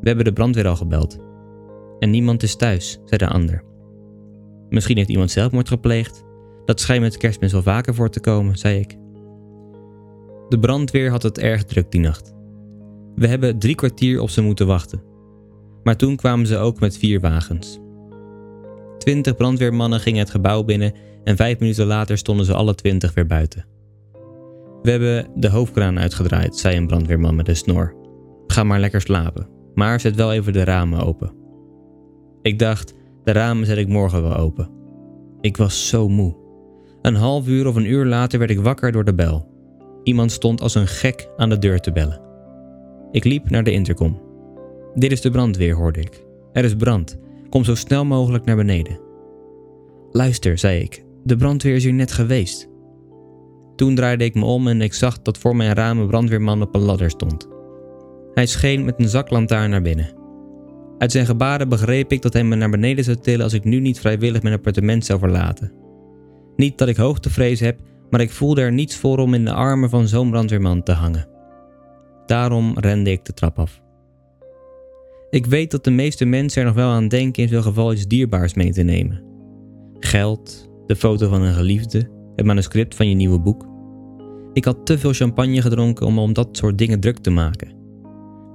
We 0.00 0.08
hebben 0.08 0.24
de 0.24 0.32
brandweer 0.32 0.66
al 0.66 0.76
gebeld. 0.76 1.18
En 1.98 2.10
niemand 2.10 2.42
is 2.42 2.56
thuis, 2.56 3.00
zei 3.04 3.16
de 3.16 3.28
ander. 3.28 3.64
Misschien 4.74 4.96
heeft 4.96 5.08
iemand 5.08 5.30
zelfmoord 5.30 5.68
gepleegd. 5.68 6.24
Dat 6.64 6.80
schijnt 6.80 7.02
met 7.02 7.16
kerstmis 7.16 7.52
wel 7.52 7.62
vaker 7.62 7.94
voor 7.94 8.10
te 8.10 8.20
komen, 8.20 8.56
zei 8.56 8.78
ik. 8.78 8.96
De 10.48 10.58
brandweer 10.60 11.10
had 11.10 11.22
het 11.22 11.38
erg 11.38 11.64
druk 11.64 11.90
die 11.90 12.00
nacht. 12.00 12.34
We 13.14 13.26
hebben 13.26 13.58
drie 13.58 13.74
kwartier 13.74 14.20
op 14.20 14.30
ze 14.30 14.42
moeten 14.42 14.66
wachten. 14.66 15.02
Maar 15.82 15.96
toen 15.96 16.16
kwamen 16.16 16.46
ze 16.46 16.56
ook 16.56 16.80
met 16.80 16.98
vier 16.98 17.20
wagens. 17.20 17.78
Twintig 18.98 19.36
brandweermannen 19.36 20.00
gingen 20.00 20.20
het 20.20 20.30
gebouw 20.30 20.62
binnen 20.62 20.92
en 21.24 21.36
vijf 21.36 21.58
minuten 21.58 21.86
later 21.86 22.18
stonden 22.18 22.46
ze 22.46 22.54
alle 22.54 22.74
twintig 22.74 23.14
weer 23.14 23.26
buiten. 23.26 23.66
We 24.82 24.90
hebben 24.90 25.26
de 25.34 25.48
hoofdkraan 25.48 25.98
uitgedraaid, 25.98 26.56
zei 26.56 26.76
een 26.76 26.86
brandweerman 26.86 27.36
met 27.36 27.48
een 27.48 27.56
snor. 27.56 27.94
Ga 28.46 28.64
maar 28.64 28.80
lekker 28.80 29.00
slapen, 29.00 29.48
maar 29.74 30.00
zet 30.00 30.16
wel 30.16 30.32
even 30.32 30.52
de 30.52 30.64
ramen 30.64 31.06
open. 31.06 31.32
Ik 32.42 32.58
dacht, 32.58 32.94
de 33.24 33.32
ramen 33.32 33.66
zet 33.66 33.78
ik 33.78 33.88
morgen 33.88 34.22
wel 34.22 34.36
open. 34.36 34.70
Ik 35.40 35.56
was 35.56 35.88
zo 35.88 36.08
moe. 36.08 36.36
Een 37.02 37.14
half 37.14 37.48
uur 37.48 37.66
of 37.66 37.74
een 37.74 37.90
uur 37.90 38.04
later 38.04 38.38
werd 38.38 38.50
ik 38.50 38.60
wakker 38.60 38.92
door 38.92 39.04
de 39.04 39.14
bel. 39.14 39.48
Iemand 40.02 40.32
stond 40.32 40.60
als 40.60 40.74
een 40.74 40.86
gek 40.86 41.28
aan 41.36 41.48
de 41.48 41.58
deur 41.58 41.80
te 41.80 41.92
bellen. 41.92 42.20
Ik 43.10 43.24
liep 43.24 43.50
naar 43.50 43.64
de 43.64 43.72
intercom. 43.72 44.20
Dit 44.94 45.12
is 45.12 45.20
de 45.20 45.30
brandweer, 45.30 45.74
hoorde 45.74 46.00
ik. 46.00 46.24
Er 46.52 46.64
is 46.64 46.76
brand. 46.76 47.18
Kom 47.48 47.64
zo 47.64 47.74
snel 47.74 48.04
mogelijk 48.04 48.44
naar 48.44 48.56
beneden. 48.56 49.00
Luister, 50.10 50.58
zei 50.58 50.80
ik. 50.80 51.04
De 51.22 51.36
brandweer 51.36 51.74
is 51.74 51.84
hier 51.84 51.92
net 51.92 52.12
geweest. 52.12 52.68
Toen 53.76 53.94
draaide 53.94 54.24
ik 54.24 54.34
me 54.34 54.44
om 54.44 54.68
en 54.68 54.80
ik 54.80 54.94
zag 54.94 55.22
dat 55.22 55.38
voor 55.38 55.56
mijn 55.56 55.74
raam 55.74 55.98
een 55.98 56.06
brandweerman 56.06 56.62
op 56.62 56.74
een 56.74 56.80
ladder 56.80 57.10
stond. 57.10 57.48
Hij 58.34 58.46
scheen 58.46 58.84
met 58.84 58.94
een 58.98 59.08
zaklantaarn 59.08 59.70
naar 59.70 59.82
binnen. 59.82 60.23
Uit 61.04 61.12
zijn 61.12 61.26
gebaren 61.26 61.68
begreep 61.68 62.12
ik 62.12 62.22
dat 62.22 62.32
hij 62.32 62.44
me 62.44 62.56
naar 62.56 62.70
beneden 62.70 63.04
zou 63.04 63.16
tillen 63.16 63.44
als 63.44 63.52
ik 63.52 63.64
nu 63.64 63.80
niet 63.80 64.00
vrijwillig 64.00 64.42
mijn 64.42 64.54
appartement 64.54 65.04
zou 65.04 65.18
verlaten. 65.18 65.72
Niet 66.56 66.78
dat 66.78 66.88
ik 66.88 66.96
hoogtevrees 66.96 67.60
heb, 67.60 67.80
maar 68.10 68.20
ik 68.20 68.30
voelde 68.30 68.60
er 68.60 68.72
niets 68.72 68.96
voor 68.96 69.18
om 69.18 69.34
in 69.34 69.44
de 69.44 69.52
armen 69.52 69.90
van 69.90 70.08
zo'n 70.08 70.30
brandweerman 70.30 70.82
te 70.82 70.92
hangen. 70.92 71.28
Daarom 72.26 72.78
rende 72.78 73.10
ik 73.10 73.24
de 73.24 73.32
trap 73.32 73.58
af. 73.58 73.80
Ik 75.30 75.46
weet 75.46 75.70
dat 75.70 75.84
de 75.84 75.90
meeste 75.90 76.24
mensen 76.24 76.60
er 76.60 76.66
nog 76.66 76.76
wel 76.76 76.90
aan 76.90 77.08
denken 77.08 77.42
in 77.42 77.48
zo'n 77.48 77.62
geval 77.62 77.92
iets 77.92 78.06
dierbaars 78.06 78.54
mee 78.54 78.72
te 78.72 78.82
nemen. 78.82 79.22
Geld, 79.98 80.70
de 80.86 80.96
foto 80.96 81.28
van 81.28 81.42
een 81.42 81.54
geliefde, 81.54 82.10
het 82.36 82.46
manuscript 82.46 82.94
van 82.94 83.08
je 83.08 83.14
nieuwe 83.14 83.40
boek. 83.40 83.66
Ik 84.52 84.64
had 84.64 84.86
te 84.86 84.98
veel 84.98 85.12
champagne 85.12 85.62
gedronken 85.62 86.06
om 86.06 86.18
om 86.18 86.32
dat 86.32 86.48
soort 86.56 86.78
dingen 86.78 87.00
druk 87.00 87.18
te 87.18 87.30
maken. 87.30 87.72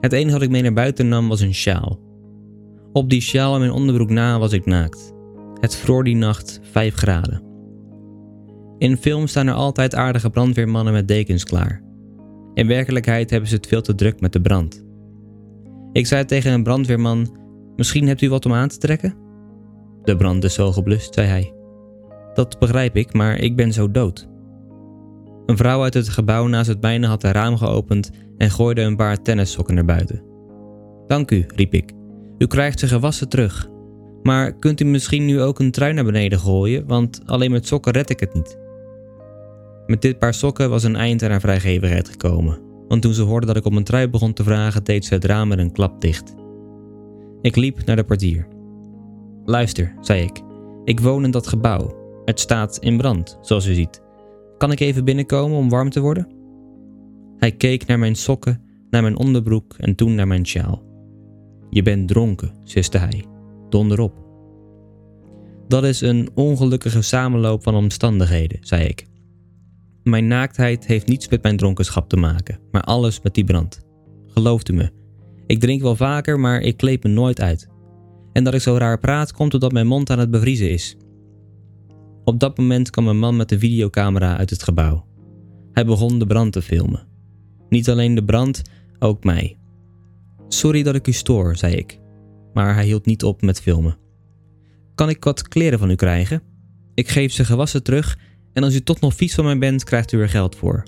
Het 0.01 0.13
enige 0.13 0.34
wat 0.34 0.41
ik 0.41 0.50
mee 0.50 0.62
naar 0.62 0.74
buiten 0.74 1.08
nam 1.08 1.27
was 1.27 1.41
een 1.41 1.53
sjaal. 1.53 2.08
Op 2.93 3.10
die 3.10 3.22
sjaal 3.22 3.53
en 3.53 3.60
mijn 3.60 3.72
onderbroek 3.72 4.10
na 4.10 4.39
was 4.39 4.53
ik 4.53 4.65
naakt. 4.65 5.13
Het 5.60 5.75
vroor 5.75 6.03
die 6.03 6.15
nacht 6.15 6.60
5 6.63 6.96
graden. 6.96 7.41
In 8.77 8.98
films 8.98 9.29
staan 9.29 9.48
er 9.48 9.53
altijd 9.53 9.96
aardige 9.96 10.29
brandweermannen 10.29 10.93
met 10.93 11.08
dekens 11.08 11.43
klaar. 11.43 11.84
In 12.53 12.67
werkelijkheid 12.67 13.29
hebben 13.29 13.50
ze 13.50 13.55
het 13.55 13.67
veel 13.67 13.81
te 13.81 13.96
druk 13.96 14.22
met 14.22 14.34
de 14.34 14.41
brand. 14.41 14.86
Ik 15.91 16.08
zei 16.08 16.25
tegen 16.25 16.51
een 16.51 16.63
brandweerman: 16.63 17.38
Misschien 17.75 18.08
hebt 18.08 18.22
u 18.22 18.29
wat 18.29 18.46
om 18.46 18.53
aan 18.53 18.67
te 18.67 18.77
trekken? 18.77 19.15
De 20.03 20.15
brand 20.15 20.43
is 20.43 20.53
zo 20.53 20.72
geblust, 20.72 21.13
zei 21.13 21.27
hij. 21.27 21.53
Dat 22.34 22.60
begrijp 22.60 22.96
ik, 22.96 23.13
maar 23.13 23.38
ik 23.38 23.55
ben 23.55 23.74
zo 23.74 23.91
dood. 23.91 24.27
Een 25.46 25.58
vrouw 25.58 25.81
uit 25.81 25.93
het 25.93 26.10
gebouw 26.10 26.48
naast 26.48 26.67
het 26.67 26.81
mijne 26.81 27.08
had 27.08 27.22
het 27.22 27.31
raam 27.31 27.58
geopend 27.58 28.12
en 28.38 28.50
gooide 28.51 28.81
een 28.81 28.96
paar 28.96 29.22
tennissokken 29.22 29.75
naar 29.75 29.86
buiten. 29.86 30.24
Dank 31.08 31.31
u, 31.31 31.46
riep 31.55 31.74
ik. 31.74 31.98
U 32.39 32.48
krijgt 32.48 32.79
ze 32.79 32.88
gewassen 32.88 33.29
terug. 33.29 33.69
Maar 34.24 34.53
kunt 34.53 34.81
u 34.81 34.86
misschien 34.86 35.25
nu 35.25 35.41
ook 35.41 35.60
een 35.60 35.72
trui 35.72 35.93
naar 35.93 36.03
beneden 36.03 36.39
gooien, 36.39 36.88
want 36.88 37.22
alleen 37.25 37.51
met 37.51 37.67
sokken 37.67 37.91
red 37.91 38.10
ik 38.10 38.19
het 38.19 38.34
niet. 38.34 38.58
Met 39.88 40.01
dit 40.01 40.19
paar 40.19 40.34
sokken 40.34 40.69
was 40.69 40.84
een 40.84 40.96
eind 40.96 41.24
aan 41.24 41.29
haar 41.29 41.39
vrijgevigheid 41.39 42.10
gekomen, 42.10 42.60
want 42.88 43.01
toen 43.01 43.13
ze 43.13 43.22
hoorde 43.22 43.46
dat 43.46 43.55
ik 43.55 43.65
om 43.65 43.77
een 43.77 43.84
trui 43.84 44.08
begon 44.08 44.34
te 44.34 44.43
vragen, 44.43 44.84
deed 44.84 45.05
ze 45.05 45.13
het 45.13 45.25
raam 45.25 45.48
met 45.48 45.60
een 45.60 45.72
klap 45.72 46.01
dicht. 46.01 46.36
Ik 47.41 47.55
liep 47.55 47.86
naar 47.86 47.96
de 47.96 48.03
portier. 48.03 48.48
Luister, 49.46 49.93
zei 50.01 50.24
ik, 50.24 50.41
ik 50.84 51.00
woon 51.00 51.24
in 51.24 51.31
dat 51.31 51.48
gebouw. 51.48 51.98
Het 52.25 52.39
staat 52.39 52.77
in 52.77 52.98
brand, 52.98 53.38
zoals 53.41 53.67
u 53.67 53.74
ziet. 53.74 54.01
Kan 54.58 54.72
ik 54.72 54.79
even 54.79 55.05
binnenkomen 55.05 55.58
om 55.58 55.69
warm 55.69 55.89
te 55.89 56.00
worden? 56.00 56.27
Hij 57.38 57.51
keek 57.51 57.86
naar 57.86 58.00
mijn 58.00 58.15
sokken, 58.15 58.62
naar 58.89 59.01
mijn 59.01 59.17
onderbroek 59.17 59.75
en 59.77 59.96
toen 59.96 60.15
naar 60.15 60.27
mijn 60.27 60.46
sjaal. 60.46 60.88
Je 61.70 61.82
bent 61.82 62.08
dronken, 62.08 62.54
siste 62.64 62.98
hij. 62.98 63.26
Donder 63.70 64.00
op. 64.00 64.28
Dat 65.68 65.84
is 65.84 66.02
een 66.02 66.30
ongelukkige 66.34 67.02
samenloop 67.02 67.64
van 67.64 67.76
omstandigheden, 67.76 68.58
zei 68.62 68.84
ik. 68.84 69.06
Mijn 70.04 70.28
naaktheid 70.28 70.86
heeft 70.86 71.08
niets 71.08 71.28
met 71.28 71.44
mijn 71.44 71.58
dronkenschap 71.58 72.10
te 72.10 72.18
maken, 72.18 72.60
maar 72.72 72.82
alles 72.82 73.22
met 73.22 73.34
die 73.34 73.44
brand. 73.44 73.82
Gelooft 74.28 74.70
u 74.70 74.74
me. 74.74 74.92
Ik 75.46 75.60
drink 75.60 75.82
wel 75.82 75.96
vaker, 75.96 76.40
maar 76.40 76.62
ik 76.62 76.78
kleed 76.78 77.04
me 77.04 77.10
nooit 77.10 77.42
uit. 77.42 77.68
En 78.34 78.44
dat 78.44 78.54
ik 78.54 78.62
zo 78.62 78.78
raar 78.78 79.00
praat, 79.00 79.32
komt 79.32 79.54
omdat 79.54 79.72
mijn 79.72 79.88
mond 79.88 80.10
aan 80.10 80.20
het 80.20 80.32
bevriezen 80.32 80.72
is. 80.72 80.98
Op 82.24 82.40
dat 82.40 82.58
moment 82.58 82.90
kwam 82.90 83.08
een 83.08 83.20
man 83.20 83.36
met 83.36 83.52
een 83.52 83.60
videocamera 83.60 84.38
uit 84.38 84.50
het 84.50 84.64
gebouw. 84.64 85.06
Hij 85.72 85.86
begon 85.86 86.20
de 86.20 86.26
brand 86.26 86.52
te 86.52 86.62
filmen. 86.62 87.08
Niet 87.70 87.90
alleen 87.90 88.16
de 88.16 88.24
brand, 88.24 88.62
ook 89.00 89.24
mij. 89.24 89.59
Sorry 90.50 90.84
dat 90.84 90.96
ik 90.96 91.08
u 91.08 91.12
stoor, 91.12 91.56
zei 91.56 91.75
ik. 91.75 92.00
Maar 92.53 92.74
hij 92.74 92.86
hield 92.86 93.06
niet 93.06 93.24
op 93.24 93.41
met 93.41 93.62
filmen. 93.62 93.98
Kan 94.96 95.10
ik 95.10 95.24
wat 95.24 95.48
kleren 95.48 95.79
van 95.79 95.89
u 95.89 95.96
krijgen? 95.96 96.44
Ik 96.94 97.08
geef 97.08 97.32
ze 97.32 97.46
gewassen 97.46 97.84
terug 97.84 98.18
en 98.53 98.63
als 98.63 98.75
u 98.75 98.82
toch 98.82 99.00
nog 99.00 99.13
vies 99.13 99.36
van 99.36 99.46
mij 99.46 99.58
bent, 99.58 99.84
krijgt 99.84 100.12
u 100.12 100.22
er 100.22 100.29
geld 100.29 100.56
voor. 100.56 100.84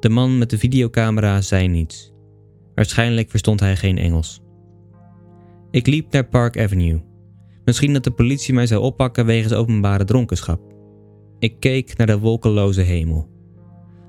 De 0.00 0.08
man 0.08 0.38
met 0.38 0.50
de 0.50 0.58
videocamera 0.58 1.40
zei 1.40 1.68
niets. 1.68 2.12
Waarschijnlijk 2.74 3.30
verstond 3.30 3.60
hij 3.60 3.76
geen 3.76 3.98
Engels. 3.98 4.40
Ik 5.70 5.86
liep 5.86 6.12
naar 6.12 6.28
Park 6.28 6.60
Avenue. 6.60 7.02
Misschien 7.64 7.92
dat 7.92 8.04
de 8.04 8.10
politie 8.10 8.54
mij 8.54 8.66
zou 8.66 8.82
oppakken 8.82 9.26
wegens 9.26 9.52
openbare 9.52 10.04
dronkenschap. 10.04 10.60
Ik 11.38 11.60
keek 11.60 11.96
naar 11.96 12.06
de 12.06 12.18
wolkenloze 12.18 12.80
hemel. 12.80 13.28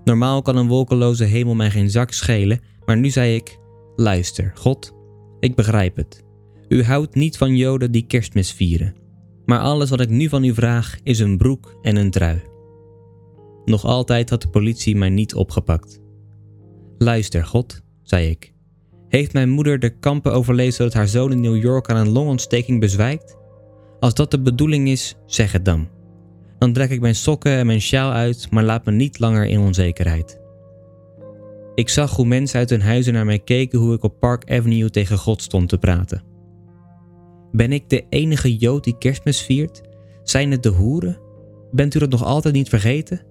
Normaal 0.03 0.41
kan 0.41 0.58
een 0.58 0.67
wolkenloze 0.67 1.24
hemel 1.24 1.55
mij 1.55 1.72
geen 1.72 1.89
zak 1.89 2.12
schelen, 2.12 2.60
maar 2.86 2.98
nu 2.98 3.10
zei 3.10 3.36
ik: 3.36 3.60
Luister, 3.95 4.51
God, 4.55 4.95
ik 5.39 5.55
begrijp 5.55 5.95
het. 5.95 6.24
U 6.67 6.83
houdt 6.83 7.15
niet 7.15 7.38
van 7.38 7.55
Joden 7.55 7.91
die 7.91 8.05
kerstmis 8.07 8.51
vieren. 8.51 8.95
Maar 9.45 9.60
alles 9.60 9.89
wat 9.89 10.00
ik 10.00 10.10
nu 10.10 10.29
van 10.29 10.43
u 10.43 10.53
vraag 10.53 11.00
is 11.03 11.19
een 11.19 11.38
broek 11.38 11.77
en 11.81 11.95
een 11.95 12.12
trui. 12.12 12.41
Nog 13.65 13.86
altijd 13.86 14.29
had 14.29 14.41
de 14.41 14.48
politie 14.48 14.95
mij 14.95 15.10
niet 15.10 15.36
opgepakt. 15.36 16.00
Luister, 16.98 17.45
God, 17.45 17.81
zei 18.03 18.29
ik. 18.29 18.53
Heeft 19.07 19.33
mijn 19.33 19.50
moeder 19.50 19.79
de 19.79 20.00
kampen 20.00 20.33
overleefd 20.33 20.75
zodat 20.75 20.93
haar 20.93 21.07
zoon 21.07 21.31
in 21.31 21.39
New 21.39 21.57
York 21.57 21.89
aan 21.89 21.98
een 21.98 22.12
longontsteking 22.12 22.79
bezwijkt? 22.79 23.38
Als 24.00 24.13
dat 24.13 24.31
de 24.31 24.41
bedoeling 24.41 24.88
is, 24.88 25.15
zeg 25.25 25.51
het 25.51 25.65
dan. 25.65 25.89
Dan 26.60 26.74
trek 26.74 26.89
ik 26.89 27.01
mijn 27.01 27.15
sokken 27.15 27.51
en 27.51 27.65
mijn 27.65 27.81
sjaal 27.81 28.12
uit, 28.12 28.51
maar 28.51 28.63
laat 28.63 28.86
me 28.86 28.91
niet 28.91 29.19
langer 29.19 29.45
in 29.45 29.60
onzekerheid. 29.60 30.40
Ik 31.75 31.90
zag 31.90 32.16
hoe 32.16 32.25
mensen 32.25 32.60
uit 32.60 32.70
hun 32.70 32.82
huizen 32.82 33.13
naar 33.13 33.25
mij 33.25 33.40
keken 33.40 33.80
hoe 33.80 33.94
ik 33.94 34.04
op 34.04 34.20
Park 34.20 34.51
Avenue 34.51 34.90
tegen 34.90 35.18
God 35.18 35.42
stond 35.42 35.70
te 35.70 35.78
praten. 35.78 36.24
Ben 37.51 37.72
ik 37.72 37.90
de 37.90 38.06
enige 38.10 38.56
Jood 38.56 38.84
die 38.84 38.98
kerstmis 38.98 39.42
viert? 39.42 39.82
Zijn 40.24 40.51
het 40.51 40.63
de 40.63 40.70
hoeren? 40.70 41.20
Bent 41.72 41.96
u 41.96 42.00
dat 42.00 42.10
nog 42.10 42.24
altijd 42.24 42.54
niet 42.54 42.70
vergeten? 42.70 43.22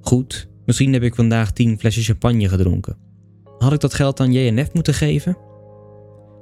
Goed, 0.00 0.48
misschien 0.64 0.92
heb 0.92 1.02
ik 1.02 1.14
vandaag 1.14 1.52
tien 1.52 1.78
flesjes 1.78 2.06
champagne 2.06 2.48
gedronken. 2.48 2.96
Had 3.58 3.72
ik 3.72 3.80
dat 3.80 3.94
geld 3.94 4.20
aan 4.20 4.32
JNF 4.32 4.72
moeten 4.72 4.94
geven? 4.94 5.36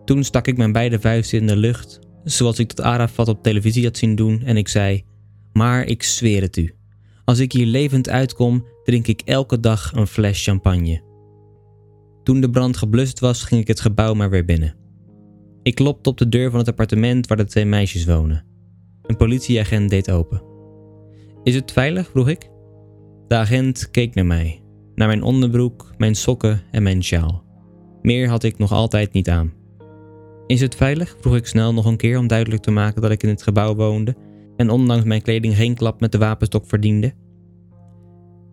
Toen 0.05 0.25
stak 0.25 0.47
ik 0.47 0.57
mijn 0.57 0.73
beide 0.73 1.01
vuisten 1.01 1.39
in 1.39 1.47
de 1.47 1.57
lucht, 1.57 1.99
zoals 2.25 2.59
ik 2.59 2.77
dat 2.77 2.87
Arafat 2.87 3.29
op 3.29 3.43
televisie 3.43 3.85
had 3.85 3.97
zien 3.97 4.15
doen, 4.15 4.43
en 4.43 4.57
ik 4.57 4.69
zei: 4.69 5.05
Maar 5.53 5.85
ik 5.85 6.03
zweer 6.03 6.43
het 6.43 6.57
u. 6.57 6.75
Als 7.25 7.39
ik 7.39 7.53
hier 7.53 7.67
levend 7.67 8.09
uitkom, 8.09 8.67
drink 8.85 9.07
ik 9.07 9.21
elke 9.25 9.61
dag 9.61 9.93
een 9.95 10.07
fles 10.07 10.45
champagne. 10.45 11.03
Toen 12.23 12.41
de 12.41 12.51
brand 12.51 12.77
geblust 12.77 13.21
was, 13.21 13.45
ging 13.45 13.61
ik 13.61 13.67
het 13.67 13.81
gebouw 13.81 14.15
maar 14.15 14.31
weer 14.31 14.45
binnen. 14.45 14.75
Ik 15.63 15.75
klopte 15.75 16.11
op 16.11 16.19
de 16.19 16.29
deur 16.29 16.51
van 16.51 16.59
het 16.59 16.69
appartement 16.69 17.27
waar 17.27 17.37
de 17.37 17.45
twee 17.45 17.65
meisjes 17.65 18.05
wonen. 18.05 18.45
Een 19.03 19.17
politieagent 19.17 19.91
deed 19.91 20.11
open. 20.11 20.43
Is 21.43 21.55
het 21.55 21.73
veilig? 21.73 22.11
vroeg 22.11 22.29
ik. 22.29 22.51
De 23.29 23.35
agent 23.35 23.91
keek 23.91 24.15
naar 24.15 24.27
mij, 24.27 24.63
naar 24.95 25.09
mijn 25.09 25.23
onderbroek, 25.23 25.91
mijn 25.97 26.15
sokken 26.15 26.63
en 26.71 26.83
mijn 26.83 27.03
sjaal. 27.03 27.45
Meer 28.03 28.29
had 28.29 28.43
ik 28.43 28.59
nog 28.59 28.73
altijd 28.73 29.13
niet 29.13 29.31
aan. 29.31 29.53
Is 30.47 30.61
het 30.61 30.75
veilig? 30.75 31.17
vroeg 31.21 31.37
ik 31.37 31.47
snel 31.47 31.75
nog 31.75 31.85
een 31.85 31.97
keer 31.97 32.19
om 32.19 32.27
duidelijk 32.27 32.63
te 32.63 32.71
maken 32.71 33.03
dat 33.03 33.11
ik 33.11 33.23
in 33.23 33.29
het 33.29 33.43
gebouw 33.43 33.75
woonde 33.75 34.17
en 34.57 34.71
ondanks 34.71 35.05
mijn 35.05 35.23
kleding 35.23 35.57
geen 35.57 35.75
klap 35.75 36.01
met 36.01 36.13
de 36.13 36.19
wapenstok 36.19 36.67
verdiende. 36.67 37.13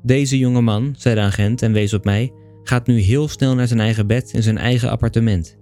Deze 0.03 0.38
jonge 0.38 0.62
man, 0.62 0.93
zei 0.98 1.15
de 1.15 1.22
agent 1.22 1.62
en 1.62 1.72
wees 1.72 1.93
op 1.93 2.03
mij, 2.03 2.31
gaat 2.63 2.88
nu 2.88 3.00
heel 3.00 3.27
snel 3.27 3.55
naar 3.55 3.67
zijn 3.67 3.79
eigen 3.79 4.08
bed 4.08 4.34
in 4.34 4.43
zijn 4.43 4.58
eigen 4.58 4.89
appartement. 4.89 5.58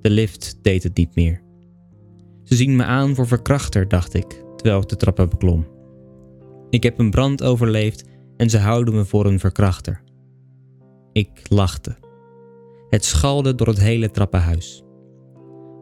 De 0.00 0.10
lift 0.10 0.58
deed 0.62 0.82
het 0.82 0.96
niet 0.96 1.14
meer. 1.14 1.42
Ze 2.44 2.54
zien 2.54 2.76
me 2.76 2.84
aan 2.84 3.14
voor 3.14 3.26
verkrachter, 3.26 3.88
dacht 3.88 4.14
ik, 4.14 4.44
terwijl 4.56 4.80
ik 4.80 4.88
de 4.88 4.96
trappen 4.96 5.28
beklom. 5.28 5.66
Ik 6.70 6.82
heb 6.82 6.98
een 6.98 7.10
brand 7.10 7.42
overleefd 7.42 8.04
en 8.36 8.50
ze 8.50 8.58
houden 8.58 8.94
me 8.94 9.04
voor 9.04 9.26
een 9.26 9.40
verkrachter. 9.40 10.02
Ik 11.12 11.42
lachte. 11.48 11.96
Het 12.88 13.04
schalde 13.04 13.54
door 13.54 13.66
het 13.66 13.80
hele 13.80 14.10
trappenhuis. 14.10 14.82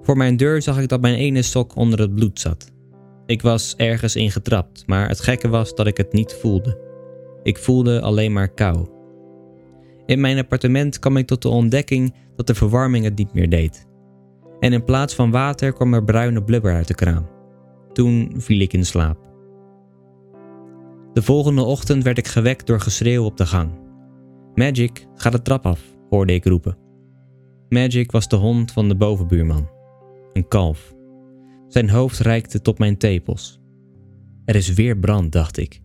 Voor 0.03 0.17
mijn 0.17 0.37
deur 0.37 0.62
zag 0.62 0.81
ik 0.81 0.89
dat 0.89 1.00
mijn 1.00 1.15
ene 1.15 1.43
sok 1.43 1.77
onder 1.77 2.00
het 2.00 2.15
bloed 2.15 2.41
zat. 2.41 2.73
Ik 3.31 3.43
was 3.43 3.75
ergens 3.77 4.17
ingetrapt, 4.17 4.87
maar 4.87 5.09
het 5.09 5.21
gekke 5.21 5.49
was 5.49 5.75
dat 5.75 5.87
ik 5.87 5.97
het 5.97 6.13
niet 6.13 6.35
voelde. 6.35 6.79
Ik 7.43 7.59
voelde 7.59 8.01
alleen 8.01 8.33
maar 8.33 8.49
kou. 8.49 8.87
In 10.07 10.21
mijn 10.21 10.39
appartement 10.39 10.99
kwam 10.99 11.17
ik 11.17 11.27
tot 11.27 11.43
de 11.43 11.49
ontdekking 11.49 12.15
dat 12.37 12.47
de 12.47 12.55
verwarming 12.55 13.05
het 13.05 13.17
niet 13.17 13.33
meer 13.33 13.49
deed. 13.49 13.89
En 14.61 14.73
in 14.73 14.85
plaats 14.85 15.15
van 15.15 15.31
water 15.31 15.73
kwam 15.73 15.95
er 15.95 16.05
bruine 16.05 16.45
blubber 16.45 16.75
uit 16.75 16.89
de 16.89 16.95
kraan. 16.95 17.29
Toen 17.93 18.33
viel 18.37 18.61
ik 18.61 18.73
in 18.73 18.87
slaap. 18.87 19.19
De 21.13 21.23
volgende 21.23 21.63
ochtend 21.63 22.05
werd 22.05 22.19
ik 22.19 22.29
gewekt 22.29 22.67
door 22.67 22.81
geschreeuw 22.81 23.25
op 23.25 23.37
de 23.37 23.47
gang. 23.47 23.71
Magic, 24.55 25.07
ga 25.15 25.31
de 25.31 25.43
trap 25.43 25.67
af, 25.67 25.81
hoorde 26.09 26.33
ik 26.33 26.45
roepen. 26.45 26.79
Magic 27.69 28.11
was 28.11 28.29
de 28.29 28.37
hond 28.37 28.73
van 28.73 28.89
de 28.89 28.97
bovenbuurman. 28.97 29.69
Een 30.33 30.49
kalf. 30.49 30.99
Zijn 31.71 31.91
hoofd 31.91 32.19
reikte 32.19 32.62
tot 32.62 32.79
mijn 32.79 32.97
tepels. 32.97 33.61
Er 34.45 34.55
is 34.55 34.73
weer 34.73 34.99
brand, 34.99 35.33
dacht 35.33 35.59
ik. 35.59 35.81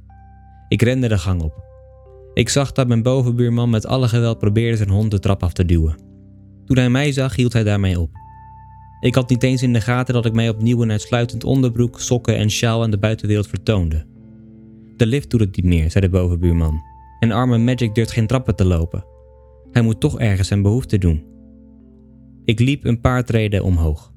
Ik 0.67 0.81
rende 0.81 1.07
de 1.07 1.17
gang 1.17 1.41
op. 1.41 1.63
Ik 2.33 2.49
zag 2.49 2.71
dat 2.71 2.87
mijn 2.87 3.03
bovenbuurman 3.03 3.69
met 3.69 3.85
alle 3.85 4.07
geweld 4.07 4.39
probeerde 4.39 4.77
zijn 4.77 4.89
hond 4.89 5.11
de 5.11 5.19
trap 5.19 5.43
af 5.43 5.53
te 5.53 5.65
duwen. 5.65 5.95
Toen 6.65 6.77
hij 6.77 6.89
mij 6.89 7.11
zag, 7.11 7.35
hield 7.35 7.53
hij 7.53 7.63
daarmee 7.63 7.99
op. 7.99 8.09
Ik 8.99 9.15
had 9.15 9.29
niet 9.29 9.43
eens 9.43 9.63
in 9.63 9.73
de 9.73 9.81
gaten 9.81 10.13
dat 10.13 10.25
ik 10.25 10.33
mij 10.33 10.49
opnieuw 10.49 10.81
in 10.81 10.91
uitsluitend 10.91 11.43
onderbroek, 11.43 11.99
sokken 11.99 12.37
en 12.37 12.49
sjaal 12.49 12.83
aan 12.83 12.91
de 12.91 12.97
buitenwereld 12.97 13.47
vertoonde. 13.47 14.05
De 14.97 15.05
lift 15.05 15.29
doet 15.29 15.39
het 15.39 15.55
niet 15.55 15.65
meer, 15.65 15.91
zei 15.91 16.05
de 16.05 16.11
bovenbuurman. 16.11 16.81
En 17.19 17.31
arme 17.31 17.57
Magic 17.57 17.95
durft 17.95 18.11
geen 18.11 18.27
trappen 18.27 18.55
te 18.55 18.65
lopen. 18.65 19.05
Hij 19.71 19.81
moet 19.81 19.99
toch 19.99 20.19
ergens 20.19 20.47
zijn 20.47 20.61
behoefte 20.61 20.97
doen. 20.97 21.23
Ik 22.45 22.59
liep 22.59 22.85
een 22.85 23.01
paar 23.01 23.23
treden 23.23 23.63
omhoog. 23.63 24.13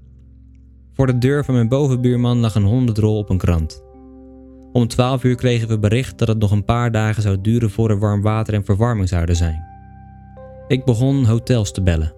Voor 0.99 1.07
de 1.07 1.19
deur 1.19 1.45
van 1.45 1.55
mijn 1.55 1.69
bovenbuurman 1.69 2.39
lag 2.39 2.55
een 2.55 2.65
hondendrol 2.65 3.19
op 3.19 3.31
een 3.31 3.39
krant. 3.39 3.83
Om 4.73 4.89
12 4.89 5.25
uur 5.25 5.35
kregen 5.35 5.69
we 5.69 5.79
bericht 5.79 6.19
dat 6.19 6.29
het 6.29 6.39
nog 6.39 6.51
een 6.51 6.65
paar 6.65 6.91
dagen 6.91 7.23
zou 7.23 7.41
duren 7.41 7.71
voor 7.71 7.91
er 7.91 7.99
warm 7.99 8.23
water 8.23 8.55
en 8.55 8.65
verwarming 8.65 9.09
zouden 9.09 9.37
zijn. 9.37 9.65
Ik 10.69 10.85
begon 10.85 11.25
hotels 11.25 11.73
te 11.73 11.83
bellen. 11.83 12.15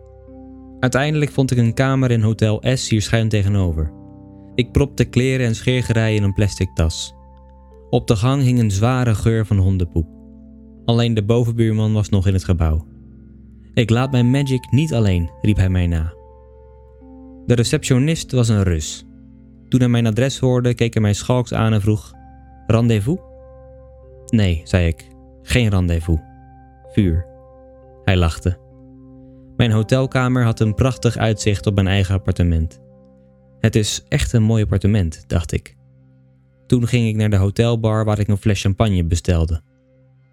Uiteindelijk 0.78 1.30
vond 1.30 1.50
ik 1.50 1.58
een 1.58 1.74
kamer 1.74 2.10
in 2.10 2.22
Hotel 2.22 2.62
S 2.74 2.88
hier 2.88 3.02
schuin 3.02 3.28
tegenover. 3.28 3.92
Ik 4.54 4.72
propte 4.72 5.04
kleren 5.04 5.46
en 5.46 5.54
scheergerei 5.54 6.16
in 6.16 6.22
een 6.22 6.34
plastic 6.34 6.70
tas. 6.74 7.14
Op 7.90 8.06
de 8.06 8.16
gang 8.16 8.42
hing 8.42 8.58
een 8.58 8.70
zware 8.70 9.14
geur 9.14 9.46
van 9.46 9.58
hondenpoep. 9.58 10.08
Alleen 10.84 11.14
de 11.14 11.24
bovenbuurman 11.24 11.92
was 11.92 12.08
nog 12.08 12.26
in 12.26 12.32
het 12.32 12.44
gebouw. 12.44 12.86
Ik 13.74 13.90
laat 13.90 14.10
mijn 14.10 14.30
magic 14.30 14.70
niet 14.70 14.94
alleen, 14.94 15.30
riep 15.42 15.56
hij 15.56 15.70
mij 15.70 15.86
na. 15.86 16.18
De 17.46 17.54
receptionist 17.54 18.32
was 18.32 18.48
een 18.48 18.62
Rus. 18.62 19.04
Toen 19.68 19.80
hij 19.80 19.88
mijn 19.88 20.06
adres 20.06 20.38
hoorde, 20.38 20.74
keek 20.74 20.92
hij 20.92 21.02
mij 21.02 21.14
schalks 21.14 21.54
aan 21.54 21.72
en 21.72 21.80
vroeg: 21.80 22.12
Rendezvous? 22.66 23.18
Nee, 24.26 24.60
zei 24.64 24.86
ik, 24.86 25.08
geen 25.42 25.68
rendezvous. 25.68 26.20
Vuur. 26.92 27.26
Hij 28.04 28.16
lachte. 28.16 28.58
Mijn 29.56 29.70
hotelkamer 29.70 30.44
had 30.44 30.60
een 30.60 30.74
prachtig 30.74 31.16
uitzicht 31.16 31.66
op 31.66 31.74
mijn 31.74 31.86
eigen 31.86 32.14
appartement. 32.14 32.80
Het 33.58 33.76
is 33.76 34.04
echt 34.08 34.32
een 34.32 34.42
mooi 34.42 34.62
appartement, 34.62 35.24
dacht 35.26 35.52
ik. 35.52 35.76
Toen 36.66 36.86
ging 36.86 37.08
ik 37.08 37.16
naar 37.16 37.30
de 37.30 37.36
hotelbar 37.36 38.04
waar 38.04 38.18
ik 38.18 38.28
een 38.28 38.36
fles 38.36 38.60
champagne 38.60 39.04
bestelde. 39.04 39.62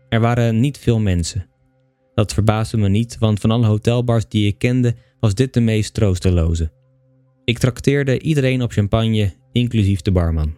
Er 0.09 0.19
waren 0.19 0.59
niet 0.59 0.77
veel 0.77 0.99
mensen. 0.99 1.47
Dat 2.13 2.33
verbaasde 2.33 2.77
me 2.77 2.89
niet, 2.89 3.17
want 3.17 3.39
van 3.39 3.51
alle 3.51 3.65
hotelbars 3.65 4.27
die 4.27 4.47
ik 4.47 4.57
kende 4.57 4.95
was 5.19 5.33
dit 5.33 5.53
de 5.53 5.59
meest 5.59 5.93
troosteloze. 5.93 6.71
Ik 7.47 7.57
trakteerde 7.57 8.19
iedereen 8.19 8.61
op 8.61 8.71
champagne, 8.71 9.33
inclusief 9.51 10.01
de 10.01 10.11
barman. 10.11 10.55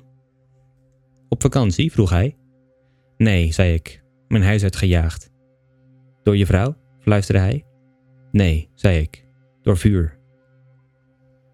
Op 1.28 1.42
vakantie? 1.42 1.92
vroeg 1.92 2.10
hij. 2.10 2.38
Nee, 3.18 3.52
zei 3.52 3.74
ik, 3.74 4.04
mijn 4.28 4.44
huis 4.44 4.64
uitgejaagd. 4.64 5.32
Door 6.24 6.38
je 6.38 6.46
vrouw? 6.46 6.76
fluisterde 7.00 7.42
hij. 7.42 7.66
Nee, 8.32 8.70
zei 8.74 9.00
ik, 9.00 9.26
door 9.62 9.78
vuur. 9.78 10.20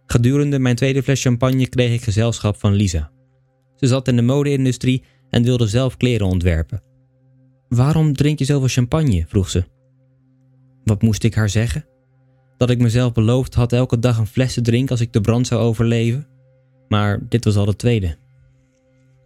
Gedurende 0.05 0.59
mijn 0.59 0.75
tweede 0.75 1.03
fles 1.03 1.21
champagne 1.21 1.67
kreeg 1.69 1.93
ik 1.93 2.01
gezelschap 2.01 2.55
van 2.57 2.73
Lisa. 2.73 3.11
Ze 3.75 3.87
zat 3.87 4.07
in 4.07 4.15
de 4.15 4.21
mode-industrie 4.21 5.03
en 5.29 5.43
wilde 5.43 5.67
zelf 5.67 5.97
kleren 5.97 6.27
ontwerpen. 6.27 6.83
Waarom 7.67 8.13
drink 8.13 8.39
je 8.39 8.45
zoveel 8.45 8.67
champagne? 8.67 9.25
vroeg 9.27 9.49
ze. 9.49 9.63
Wat 10.83 11.01
moest 11.01 11.23
ik 11.23 11.33
haar 11.33 11.49
zeggen? 11.49 11.85
Dat 12.57 12.69
ik 12.69 12.79
mezelf 12.79 13.12
beloofd 13.12 13.53
had 13.53 13.74
elke 13.74 14.00
dag 14.00 14.17
een 14.17 14.27
fles 14.27 14.53
te 14.53 14.62
drinken 14.62 14.91
als 14.91 15.01
ik 15.01 15.13
de 15.13 15.21
brand 15.21 15.47
zou 15.47 15.62
overleven? 15.62 16.27
Maar 16.88 17.19
dit 17.29 17.45
was 17.45 17.55
al 17.55 17.65
de 17.65 17.75
tweede. 17.75 18.17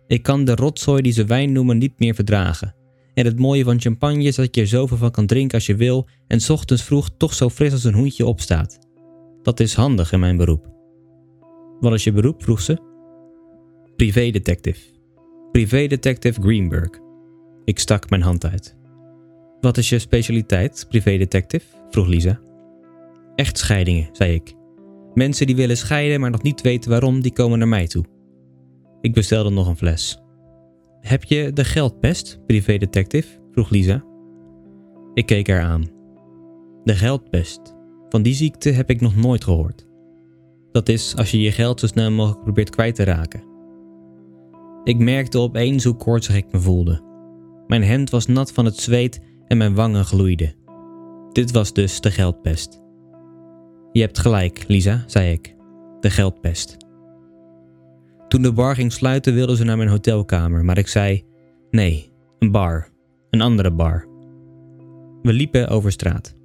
Ik 0.07 0.23
kan 0.23 0.45
de 0.45 0.55
rotzooi 0.55 1.01
die 1.01 1.11
ze 1.11 1.25
wijn 1.25 1.51
noemen 1.51 1.77
niet 1.77 1.99
meer 1.99 2.15
verdragen. 2.15 2.75
En 3.13 3.25
het 3.25 3.39
mooie 3.39 3.63
van 3.63 3.81
champagne 3.81 4.23
is 4.23 4.35
dat 4.35 4.55
je 4.55 4.61
er 4.61 4.67
zoveel 4.67 4.97
van 4.97 5.11
kan 5.11 5.25
drinken 5.25 5.57
als 5.57 5.65
je 5.65 5.75
wil 5.75 6.07
en 6.27 6.49
ochtends 6.49 6.83
vroeg 6.83 7.09
toch 7.17 7.33
zo 7.33 7.49
fris 7.49 7.71
als 7.71 7.83
een 7.83 7.93
hoentje 7.93 8.25
opstaat. 8.25 8.79
Dat 9.43 9.59
is 9.59 9.73
handig 9.73 10.11
in 10.11 10.19
mijn 10.19 10.37
beroep. 10.37 10.69
Wat 11.79 11.93
is 11.93 12.03
je 12.03 12.11
beroep? 12.11 12.43
vroeg 12.43 12.61
ze. 12.61 12.77
Privédetective. 13.95 14.79
Privédetective 15.51 16.41
Greenberg. 16.41 16.89
Ik 17.65 17.79
stak 17.79 18.09
mijn 18.09 18.21
hand 18.21 18.45
uit. 18.45 18.77
Wat 19.61 19.77
is 19.77 19.89
je 19.89 19.99
specialiteit, 19.99 20.85
privédetective? 20.89 21.65
vroeg 21.89 22.07
Lisa. 22.07 22.48
Echtscheidingen, 23.39 24.09
zei 24.11 24.33
ik. 24.33 24.53
Mensen 25.13 25.47
die 25.47 25.55
willen 25.55 25.77
scheiden, 25.77 26.19
maar 26.19 26.31
nog 26.31 26.41
niet 26.41 26.61
weten 26.61 26.89
waarom, 26.89 27.21
die 27.21 27.33
komen 27.33 27.59
naar 27.59 27.67
mij 27.67 27.87
toe. 27.87 28.03
Ik 29.01 29.13
bestelde 29.13 29.49
nog 29.49 29.67
een 29.67 29.77
fles. 29.77 30.21
Heb 31.01 31.23
je 31.23 31.53
de 31.53 31.65
geldpest, 31.65 32.39
privédetective? 32.45 33.27
vroeg 33.51 33.69
Lisa. 33.69 34.03
Ik 35.13 35.25
keek 35.25 35.47
haar 35.47 35.61
aan. 35.61 35.89
De 36.83 36.93
geldpest. 36.93 37.75
Van 38.09 38.21
die 38.21 38.33
ziekte 38.33 38.69
heb 38.69 38.89
ik 38.89 39.01
nog 39.01 39.15
nooit 39.15 39.43
gehoord. 39.43 39.87
Dat 40.71 40.89
is 40.89 41.15
als 41.15 41.31
je 41.31 41.41
je 41.41 41.51
geld 41.51 41.79
zo 41.79 41.87
snel 41.87 42.11
mogelijk 42.11 42.43
probeert 42.43 42.69
kwijt 42.69 42.95
te 42.95 43.03
raken. 43.03 43.43
Ik 44.83 44.97
merkte 44.97 45.39
opeens 45.39 45.83
hoe 45.83 45.95
koortsig 45.95 46.35
ik 46.35 46.51
me 46.51 46.59
voelde. 46.59 47.01
Mijn 47.67 47.83
hemd 47.83 48.09
was 48.09 48.25
nat 48.25 48.51
van 48.51 48.65
het 48.65 48.77
zweet 48.77 49.21
en 49.47 49.57
mijn 49.57 49.75
wangen 49.75 50.05
gloeiden. 50.05 50.55
Dit 51.31 51.51
was 51.51 51.73
dus 51.73 52.01
de 52.01 52.11
geldpest. 52.11 52.87
Je 53.91 54.01
hebt 54.01 54.19
gelijk, 54.19 54.63
Lisa, 54.67 55.03
zei 55.07 55.31
ik. 55.31 55.55
De 55.99 56.09
geldpest. 56.09 56.77
Toen 58.27 58.41
de 58.41 58.53
bar 58.53 58.75
ging 58.75 58.91
sluiten 58.91 59.33
wilde 59.33 59.55
ze 59.55 59.63
naar 59.63 59.77
mijn 59.77 59.89
hotelkamer, 59.89 60.65
maar 60.65 60.77
ik 60.77 60.87
zei: 60.87 61.23
Nee, 61.69 62.11
een 62.39 62.51
bar. 62.51 62.87
Een 63.29 63.41
andere 63.41 63.71
bar. 63.71 64.07
We 65.21 65.33
liepen 65.33 65.67
over 65.67 65.91
straat. 65.91 66.35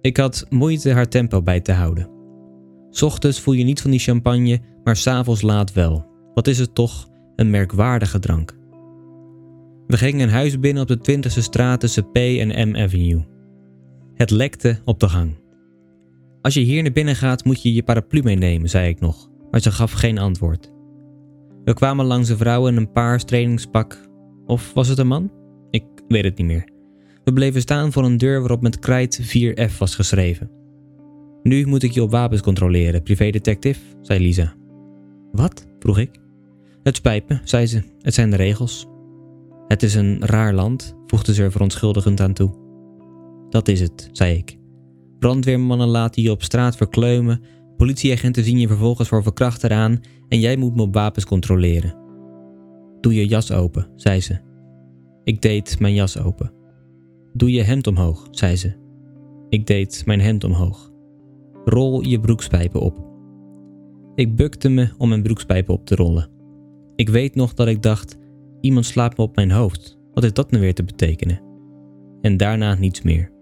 Ik 0.00 0.16
had 0.16 0.46
moeite 0.48 0.92
haar 0.92 1.08
tempo 1.08 1.42
bij 1.42 1.60
te 1.60 1.72
houden. 1.72 2.10
Ochtends 3.00 3.40
voel 3.40 3.54
je 3.54 3.64
niet 3.64 3.80
van 3.80 3.90
die 3.90 4.00
champagne, 4.00 4.60
maar 4.84 4.96
s'avonds 4.96 5.42
laat 5.42 5.72
wel. 5.72 6.06
Wat 6.34 6.46
is 6.46 6.58
het 6.58 6.74
toch, 6.74 7.08
een 7.36 7.50
merkwaardige 7.50 8.18
drank. 8.18 8.56
We 9.86 9.96
gingen 9.96 10.20
een 10.20 10.34
huis 10.34 10.60
binnen 10.60 10.82
op 10.82 10.88
de 10.88 11.18
20e 11.18 11.42
straat 11.42 11.80
tussen 11.80 12.10
P 12.10 12.16
en 12.16 12.68
M 12.70 12.76
Avenue. 12.76 13.24
Het 14.14 14.30
lekte 14.30 14.78
op 14.84 15.00
de 15.00 15.08
gang. 15.08 15.34
Als 16.46 16.54
je 16.54 16.60
hier 16.60 16.82
naar 16.82 16.92
binnen 16.92 17.16
gaat, 17.16 17.44
moet 17.44 17.62
je 17.62 17.74
je 17.74 17.82
paraplu 17.82 18.22
meenemen, 18.22 18.68
zei 18.68 18.88
ik 18.88 19.00
nog, 19.00 19.30
maar 19.50 19.60
ze 19.60 19.70
gaf 19.72 19.92
geen 19.92 20.18
antwoord. 20.18 20.72
We 21.64 21.74
kwamen 21.74 22.04
langs 22.04 22.28
een 22.28 22.36
vrouw 22.36 22.66
in 22.66 22.76
een 22.76 22.92
paars 22.92 23.24
trainingspak. 23.24 24.08
Of 24.44 24.72
was 24.72 24.88
het 24.88 24.98
een 24.98 25.06
man? 25.06 25.32
Ik 25.70 25.84
weet 26.08 26.24
het 26.24 26.38
niet 26.38 26.46
meer. 26.46 26.68
We 27.24 27.32
bleven 27.32 27.60
staan 27.60 27.92
voor 27.92 28.04
een 28.04 28.16
deur 28.16 28.38
waarop 28.40 28.62
met 28.62 28.78
krijt 28.78 29.20
4F 29.22 29.78
was 29.78 29.94
geschreven. 29.94 30.50
Nu 31.42 31.66
moet 31.66 31.82
ik 31.82 31.90
je 31.90 32.02
op 32.02 32.10
wapens 32.10 32.40
controleren, 32.40 33.02
privédetective, 33.02 33.80
zei 34.00 34.20
Lisa. 34.20 34.54
Wat? 35.32 35.66
vroeg 35.78 35.98
ik. 35.98 36.10
Het 36.82 36.96
spijt 36.96 37.28
me, 37.28 37.38
zei 37.44 37.66
ze. 37.66 37.82
Het 38.00 38.14
zijn 38.14 38.30
de 38.30 38.36
regels. 38.36 38.86
Het 39.68 39.82
is 39.82 39.94
een 39.94 40.26
raar 40.26 40.52
land, 40.52 40.96
voegde 41.06 41.34
ze 41.34 41.42
er 41.42 41.52
verontschuldigend 41.52 42.20
aan 42.20 42.32
toe. 42.32 42.50
Dat 43.48 43.68
is 43.68 43.80
het, 43.80 44.08
zei 44.12 44.36
ik. 44.36 44.55
Brandweermannen 45.26 45.88
laten 45.88 46.22
je 46.22 46.30
op 46.30 46.42
straat 46.42 46.76
verkleumen, 46.76 47.40
politieagenten 47.76 48.44
zien 48.44 48.58
je 48.58 48.66
vervolgens 48.66 49.08
voor 49.08 49.22
verkrachter 49.22 49.72
aan 49.72 50.00
en 50.28 50.40
jij 50.40 50.56
moet 50.56 50.74
me 50.74 50.82
op 50.82 50.94
wapens 50.94 51.24
controleren. 51.24 51.94
Doe 53.00 53.14
je 53.14 53.26
jas 53.26 53.52
open, 53.52 53.88
zei 53.96 54.20
ze. 54.20 54.38
Ik 55.24 55.42
deed 55.42 55.80
mijn 55.80 55.94
jas 55.94 56.18
open. 56.18 56.52
Doe 57.32 57.50
je 57.50 57.62
hemd 57.62 57.86
omhoog, 57.86 58.28
zei 58.30 58.56
ze. 58.56 58.74
Ik 59.48 59.66
deed 59.66 60.02
mijn 60.06 60.20
hemd 60.20 60.44
omhoog. 60.44 60.90
Rol 61.64 62.04
je 62.04 62.20
broekspijpen 62.20 62.80
op. 62.80 63.06
Ik 64.14 64.36
bukte 64.36 64.68
me 64.68 64.88
om 64.98 65.08
mijn 65.08 65.22
broekspijpen 65.22 65.74
op 65.74 65.86
te 65.86 65.94
rollen. 65.94 66.28
Ik 66.96 67.08
weet 67.08 67.34
nog 67.34 67.54
dat 67.54 67.66
ik 67.66 67.82
dacht: 67.82 68.16
iemand 68.60 68.86
slaapt 68.86 69.16
me 69.16 69.24
op 69.24 69.36
mijn 69.36 69.50
hoofd. 69.50 69.98
Wat 70.12 70.24
is 70.24 70.32
dat 70.32 70.50
nu 70.50 70.60
weer 70.60 70.74
te 70.74 70.84
betekenen? 70.84 71.40
En 72.20 72.36
daarna 72.36 72.74
niets 72.74 73.02
meer. 73.02 73.34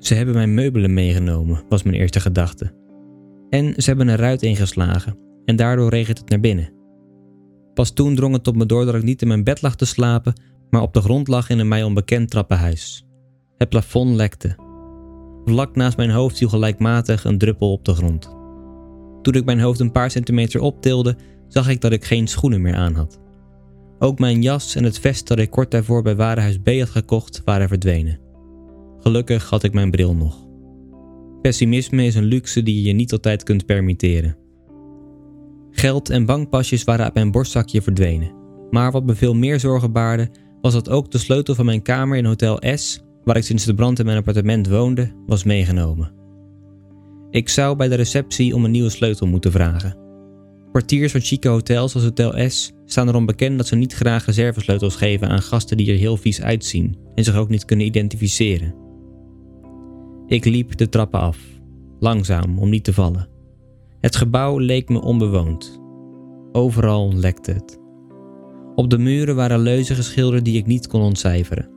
Ze 0.00 0.14
hebben 0.14 0.34
mijn 0.34 0.54
meubelen 0.54 0.94
meegenomen, 0.94 1.62
was 1.68 1.82
mijn 1.82 1.96
eerste 1.96 2.20
gedachte. 2.20 2.72
En 3.50 3.74
ze 3.76 3.88
hebben 3.88 4.08
een 4.08 4.16
ruit 4.16 4.42
ingeslagen 4.42 5.18
en 5.44 5.56
daardoor 5.56 5.88
regent 5.88 6.18
het 6.18 6.28
naar 6.28 6.40
binnen. 6.40 6.72
Pas 7.74 7.90
toen 7.90 8.14
drong 8.14 8.34
het 8.34 8.46
op 8.46 8.56
me 8.56 8.66
door 8.66 8.84
dat 8.84 8.94
ik 8.94 9.02
niet 9.02 9.22
in 9.22 9.28
mijn 9.28 9.44
bed 9.44 9.62
lag 9.62 9.76
te 9.76 9.84
slapen, 9.84 10.32
maar 10.70 10.82
op 10.82 10.94
de 10.94 11.00
grond 11.00 11.28
lag 11.28 11.50
in 11.50 11.58
een 11.58 11.68
mij 11.68 11.82
onbekend 11.82 12.30
trappenhuis. 12.30 13.06
Het 13.56 13.68
plafond 13.68 14.14
lekte. 14.14 14.56
Vlak 15.44 15.76
naast 15.76 15.96
mijn 15.96 16.10
hoofd 16.10 16.38
viel 16.38 16.48
gelijkmatig 16.48 17.24
een 17.24 17.38
druppel 17.38 17.72
op 17.72 17.84
de 17.84 17.94
grond. 17.94 18.36
Toen 19.22 19.34
ik 19.34 19.44
mijn 19.44 19.60
hoofd 19.60 19.80
een 19.80 19.92
paar 19.92 20.10
centimeter 20.10 20.60
optilde, 20.60 21.16
zag 21.48 21.68
ik 21.68 21.80
dat 21.80 21.92
ik 21.92 22.04
geen 22.04 22.26
schoenen 22.26 22.60
meer 22.60 22.74
aan 22.74 22.94
had. 22.94 23.20
Ook 23.98 24.18
mijn 24.18 24.42
jas 24.42 24.74
en 24.74 24.84
het 24.84 24.98
vest 24.98 25.28
dat 25.28 25.38
ik 25.38 25.50
kort 25.50 25.70
daarvoor 25.70 26.02
bij 26.02 26.16
Warenhuis 26.16 26.58
B 26.58 26.68
had 26.68 26.88
gekocht, 26.88 27.42
waren 27.44 27.68
verdwenen. 27.68 28.29
Gelukkig 29.00 29.50
had 29.50 29.62
ik 29.62 29.72
mijn 29.72 29.90
bril 29.90 30.14
nog. 30.14 30.48
Pessimisme 31.42 32.04
is 32.04 32.14
een 32.14 32.24
luxe 32.24 32.62
die 32.62 32.82
je 32.82 32.92
niet 32.92 33.12
altijd 33.12 33.42
kunt 33.42 33.66
permitteren. 33.66 34.36
Geld 35.70 36.10
en 36.10 36.26
bankpasjes 36.26 36.84
waren 36.84 37.04
uit 37.04 37.14
mijn 37.14 37.30
borstzakje 37.30 37.82
verdwenen. 37.82 38.32
Maar 38.70 38.92
wat 38.92 39.04
me 39.04 39.14
veel 39.14 39.34
meer 39.34 39.60
zorgen 39.60 39.92
baarde, 39.92 40.30
was 40.60 40.72
dat 40.72 40.88
ook 40.88 41.10
de 41.10 41.18
sleutel 41.18 41.54
van 41.54 41.64
mijn 41.64 41.82
kamer 41.82 42.16
in 42.16 42.24
Hotel 42.24 42.62
S, 42.74 43.02
waar 43.24 43.36
ik 43.36 43.44
sinds 43.44 43.64
de 43.64 43.74
brand 43.74 43.98
in 43.98 44.04
mijn 44.04 44.18
appartement 44.18 44.68
woonde, 44.68 45.12
was 45.26 45.44
meegenomen. 45.44 46.12
Ik 47.30 47.48
zou 47.48 47.76
bij 47.76 47.88
de 47.88 47.94
receptie 47.94 48.54
om 48.54 48.64
een 48.64 48.70
nieuwe 48.70 48.90
sleutel 48.90 49.26
moeten 49.26 49.52
vragen. 49.52 49.96
Kwartiers 50.70 51.12
van 51.12 51.20
chique 51.20 51.50
hotels 51.50 51.94
als 51.94 52.02
Hotel 52.02 52.50
S 52.50 52.72
staan 52.84 53.08
erom 53.08 53.26
bekend 53.26 53.56
dat 53.56 53.66
ze 53.66 53.76
niet 53.76 53.92
graag 53.92 54.26
reservesleutels 54.26 54.96
geven 54.96 55.28
aan 55.28 55.42
gasten 55.42 55.76
die 55.76 55.92
er 55.92 55.98
heel 55.98 56.16
vies 56.16 56.42
uitzien 56.42 56.96
en 57.14 57.24
zich 57.24 57.36
ook 57.36 57.48
niet 57.48 57.64
kunnen 57.64 57.86
identificeren. 57.86 58.74
Ik 60.30 60.44
liep 60.44 60.76
de 60.76 60.88
trappen 60.88 61.20
af, 61.20 61.38
langzaam 61.98 62.58
om 62.58 62.70
niet 62.70 62.84
te 62.84 62.92
vallen. 62.92 63.28
Het 64.00 64.16
gebouw 64.16 64.58
leek 64.58 64.88
me 64.88 65.00
onbewoond. 65.00 65.80
Overal 66.52 67.14
lekte 67.14 67.52
het. 67.52 67.80
Op 68.74 68.90
de 68.90 68.98
muren 68.98 69.36
waren 69.36 69.58
leuzen 69.58 69.96
geschilderd 69.96 70.44
die 70.44 70.58
ik 70.58 70.66
niet 70.66 70.86
kon 70.86 71.00
ontcijferen. 71.00 71.70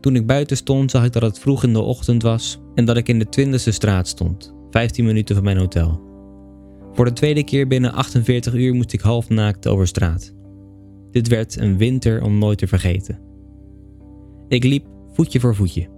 Toen 0.00 0.16
ik 0.16 0.26
buiten 0.26 0.56
stond, 0.56 0.90
zag 0.90 1.04
ik 1.04 1.12
dat 1.12 1.22
het 1.22 1.38
vroeg 1.38 1.64
in 1.64 1.72
de 1.72 1.80
ochtend 1.80 2.22
was 2.22 2.58
en 2.74 2.84
dat 2.84 2.96
ik 2.96 3.08
in 3.08 3.18
de 3.18 3.26
20e 3.40 3.72
straat 3.72 4.08
stond, 4.08 4.54
15 4.70 5.04
minuten 5.04 5.34
van 5.34 5.44
mijn 5.44 5.58
hotel. 5.58 6.00
Voor 6.92 7.04
de 7.04 7.12
tweede 7.12 7.44
keer 7.44 7.66
binnen 7.66 7.92
48 7.92 8.54
uur 8.54 8.74
moest 8.74 8.92
ik 8.92 9.00
half 9.00 9.28
naakt 9.28 9.68
over 9.68 9.86
straat. 9.86 10.34
Dit 11.10 11.28
werd 11.28 11.60
een 11.60 11.76
winter 11.76 12.22
om 12.22 12.38
nooit 12.38 12.58
te 12.58 12.66
vergeten. 12.66 13.20
Ik 14.48 14.64
liep 14.64 14.86
voetje 15.12 15.40
voor 15.40 15.54
voetje. 15.54 15.97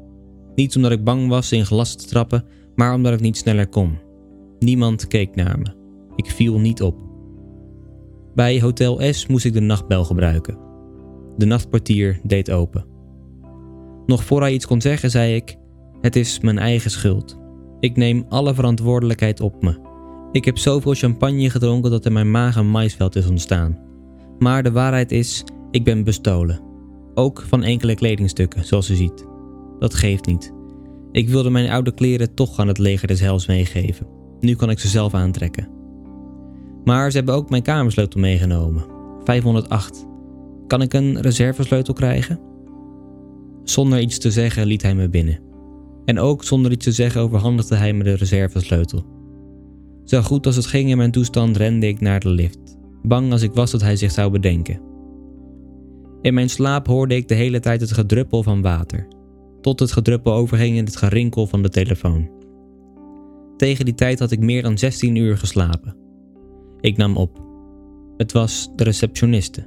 Niet 0.61 0.77
omdat 0.77 0.91
ik 0.91 1.05
bang 1.05 1.29
was 1.29 1.53
in 1.53 1.67
glas 1.67 1.95
te 1.95 2.07
trappen, 2.07 2.45
maar 2.75 2.95
omdat 2.95 3.13
ik 3.13 3.21
niet 3.21 3.37
sneller 3.37 3.69
kon. 3.69 3.99
Niemand 4.59 5.07
keek 5.07 5.35
naar 5.35 5.59
me. 5.59 5.75
Ik 6.17 6.31
viel 6.31 6.59
niet 6.59 6.83
op. 6.83 6.97
Bij 8.35 8.61
Hotel 8.61 9.13
S 9.13 9.27
moest 9.27 9.45
ik 9.45 9.53
de 9.53 9.61
nachtbel 9.61 10.05
gebruiken. 10.05 10.59
De 11.37 11.47
nachtportier 11.47 12.21
deed 12.23 12.51
open. 12.51 12.85
Nog 14.07 14.25
voor 14.25 14.41
hij 14.41 14.53
iets 14.53 14.67
kon 14.67 14.81
zeggen, 14.81 15.11
zei 15.11 15.35
ik: 15.35 15.57
Het 16.01 16.17
is 16.17 16.41
mijn 16.41 16.59
eigen 16.59 16.91
schuld. 16.91 17.39
Ik 17.79 17.97
neem 17.97 18.25
alle 18.29 18.55
verantwoordelijkheid 18.55 19.41
op 19.41 19.63
me. 19.63 19.79
Ik 20.33 20.45
heb 20.45 20.59
zoveel 20.59 20.95
champagne 20.95 21.51
gedronken 21.51 21.91
dat 21.91 22.07
in 22.07 22.13
mijn 22.13 22.31
maag 22.31 22.57
een 22.57 22.71
maisveld 22.71 23.17
is 23.17 23.29
ontstaan. 23.29 23.79
Maar 24.39 24.63
de 24.63 24.73
waarheid 24.73 25.13
is, 25.13 25.45
ik 25.71 25.85
ben 25.85 26.05
bestolen. 26.05 26.61
Ook 27.15 27.45
van 27.49 27.63
enkele 27.63 27.95
kledingstukken, 27.95 28.65
zoals 28.65 28.91
u 28.91 28.95
ziet. 28.95 29.30
Dat 29.81 29.95
geeft 29.95 30.27
niet. 30.27 30.53
Ik 31.13 31.29
wilde 31.29 31.51
mijn 31.51 31.71
oude 31.71 31.95
kleren 31.95 32.35
toch 32.35 32.59
aan 32.59 32.69
het 32.69 32.79
leger 32.79 33.09
des 33.09 33.21
hels 33.21 33.47
meegeven. 33.47 34.07
Nu 34.41 34.55
kan 34.55 34.71
ik 34.71 34.79
ze 34.79 34.89
zelf 34.89 35.15
aantrekken. 35.15 35.69
Maar 36.85 37.11
ze 37.11 37.17
hebben 37.17 37.35
ook 37.35 37.51
mijn 37.51 37.63
kamersleutel 37.63 38.21
meegenomen. 38.21 38.85
508. 39.25 40.07
Kan 40.67 40.83
ik 40.83 40.93
een 40.93 41.21
reservesleutel 41.21 41.95
krijgen? 41.95 42.41
Zonder 43.65 44.01
iets 44.01 44.19
te 44.19 44.31
zeggen 44.31 44.67
liet 44.67 44.83
hij 44.83 44.95
me 44.95 45.09
binnen. 45.09 45.41
En 46.05 46.19
ook 46.19 46.45
zonder 46.45 46.73
iets 46.73 46.85
te 46.85 46.93
zeggen 46.93 47.21
overhandigde 47.21 47.77
hij 47.77 47.93
me 47.93 48.05
de 48.05 48.15
reservesleutel. 48.15 49.05
Zo 50.05 50.23
goed 50.23 50.47
als 50.47 50.57
het 50.57 50.67
ging 50.67 50.91
in 50.91 50.97
mijn 50.97 51.11
toestand 51.11 51.57
rende 51.57 51.89
ik 51.89 52.01
naar 52.01 52.21
de 52.21 52.29
lift, 52.29 52.79
bang 53.03 53.33
als 53.33 53.43
ik 53.43 53.53
was 53.53 53.71
dat 53.71 53.81
hij 53.81 53.97
zich 53.97 54.11
zou 54.11 54.31
bedenken. 54.31 54.81
In 56.23 56.35
mijn 56.35 56.51
slaap 56.51 56.87
hoorde 56.87 57.17
ik 57.17 57.29
de 57.29 57.35
hele 57.35 57.61
tijd 57.61 57.81
het 57.81 57.93
gedruppel 57.93 58.43
van 58.43 58.63
water, 58.63 59.07
tot 59.61 59.81
het 59.81 59.93
gedruppel 59.93 60.33
overging 60.33 60.77
in 60.77 60.85
het 60.85 60.97
gerinkel 60.97 61.47
van 61.47 61.63
de 61.63 61.69
telefoon. 61.69 62.31
Tegen 63.57 63.85
die 63.85 63.95
tijd 63.95 64.19
had 64.19 64.31
ik 64.31 64.41
meer 64.41 64.63
dan 64.63 64.79
16 64.79 65.15
uur 65.17 65.39
geslapen. 65.39 65.97
Ik 66.81 66.97
nam 66.97 67.17
op. 67.17 67.49
Het 68.17 68.33
was 68.33 68.71
de 68.77 68.85
receptioniste. 68.85 69.67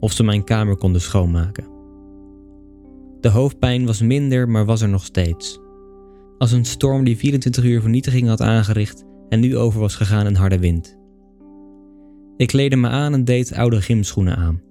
Of 0.00 0.12
ze 0.12 0.22
mijn 0.22 0.44
kamer 0.44 0.76
konden 0.76 1.00
schoonmaken. 1.00 1.72
De 3.20 3.28
hoofdpijn 3.28 3.86
was 3.86 4.02
minder, 4.02 4.48
maar 4.48 4.64
was 4.64 4.80
er 4.80 4.88
nog 4.88 5.04
steeds. 5.04 5.60
Als 6.38 6.52
een 6.52 6.64
storm 6.64 7.04
die 7.04 7.16
24 7.16 7.64
uur 7.64 7.80
vernietiging 7.80 8.28
had 8.28 8.40
aangericht 8.40 9.04
en 9.28 9.40
nu 9.40 9.56
over 9.56 9.80
was 9.80 9.94
gegaan 9.94 10.26
in 10.26 10.34
harde 10.34 10.58
wind. 10.58 10.98
Ik 12.36 12.46
kleedde 12.46 12.76
me 12.76 12.88
aan 12.88 13.12
en 13.12 13.24
deed 13.24 13.54
oude 13.54 13.80
gymschoenen 13.80 14.36
aan. 14.36 14.62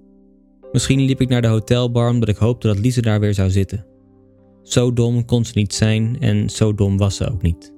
Misschien 0.72 1.00
liep 1.00 1.20
ik 1.20 1.28
naar 1.28 1.42
de 1.42 1.48
hotelbar 1.48 2.10
omdat 2.10 2.28
ik 2.28 2.36
hoopte 2.36 2.66
dat 2.66 2.78
Lise 2.78 3.02
daar 3.02 3.20
weer 3.20 3.34
zou 3.34 3.50
zitten. 3.50 3.86
Zo 4.64 4.92
dom 4.92 5.24
kon 5.24 5.44
ze 5.44 5.52
niet 5.54 5.74
zijn 5.74 6.16
en 6.20 6.50
zo 6.50 6.74
dom 6.74 6.96
was 6.96 7.16
ze 7.16 7.30
ook 7.30 7.42
niet. 7.42 7.74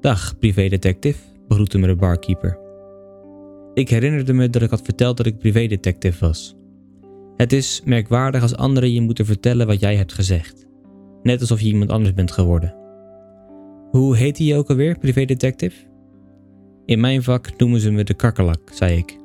Dag, 0.00 0.38
privédetective, 0.38 1.18
begroette 1.48 1.78
me 1.78 1.86
de 1.86 1.96
barkeeper. 1.96 2.58
Ik 3.74 3.88
herinnerde 3.88 4.32
me 4.32 4.50
dat 4.50 4.62
ik 4.62 4.70
had 4.70 4.82
verteld 4.82 5.16
dat 5.16 5.26
ik 5.26 5.38
privédetective 5.38 6.26
was. 6.26 6.56
Het 7.36 7.52
is 7.52 7.82
merkwaardig 7.84 8.42
als 8.42 8.56
anderen 8.56 8.92
je 8.92 9.00
moeten 9.00 9.26
vertellen 9.26 9.66
wat 9.66 9.80
jij 9.80 9.96
hebt 9.96 10.12
gezegd. 10.12 10.66
Net 11.22 11.40
alsof 11.40 11.60
je 11.60 11.66
iemand 11.66 11.90
anders 11.90 12.14
bent 12.14 12.30
geworden. 12.30 12.74
Hoe 13.90 14.16
heet 14.16 14.38
hij 14.38 14.56
ook 14.56 14.68
alweer, 14.68 14.98
privédetective? 14.98 15.86
In 16.84 17.00
mijn 17.00 17.22
vak 17.22 17.58
noemen 17.58 17.80
ze 17.80 17.90
me 17.90 18.04
de 18.04 18.14
kakkerlak, 18.14 18.70
zei 18.72 18.96
ik. 18.96 19.18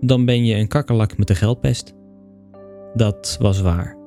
Dan 0.00 0.24
ben 0.24 0.44
je 0.44 0.54
een 0.54 0.68
kakkerlak 0.68 1.18
met 1.18 1.26
de 1.26 1.34
geldpest. 1.34 1.94
Dat 2.94 3.36
was 3.40 3.60
waar. 3.60 3.97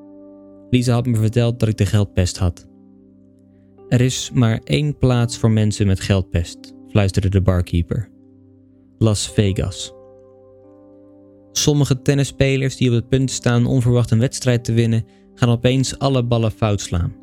Lisa 0.72 0.92
had 0.92 1.06
me 1.06 1.16
verteld 1.16 1.60
dat 1.60 1.68
ik 1.68 1.76
de 1.76 1.86
geldpest 1.86 2.38
had. 2.38 2.66
Er 3.88 4.00
is 4.00 4.30
maar 4.34 4.60
één 4.64 4.98
plaats 4.98 5.38
voor 5.38 5.50
mensen 5.50 5.86
met 5.86 6.00
geldpest, 6.00 6.74
fluisterde 6.88 7.28
de 7.28 7.40
barkeeper. 7.40 8.08
Las 8.98 9.28
Vegas. 9.28 9.92
Sommige 11.52 12.02
tennisspelers 12.02 12.76
die 12.76 12.88
op 12.88 12.94
het 12.94 13.08
punt 13.08 13.30
staan 13.30 13.66
onverwacht 13.66 14.10
een 14.10 14.18
wedstrijd 14.18 14.64
te 14.64 14.72
winnen, 14.72 15.04
gaan 15.34 15.48
opeens 15.48 15.98
alle 15.98 16.24
ballen 16.24 16.50
fout 16.50 16.80
slaan. 16.80 17.14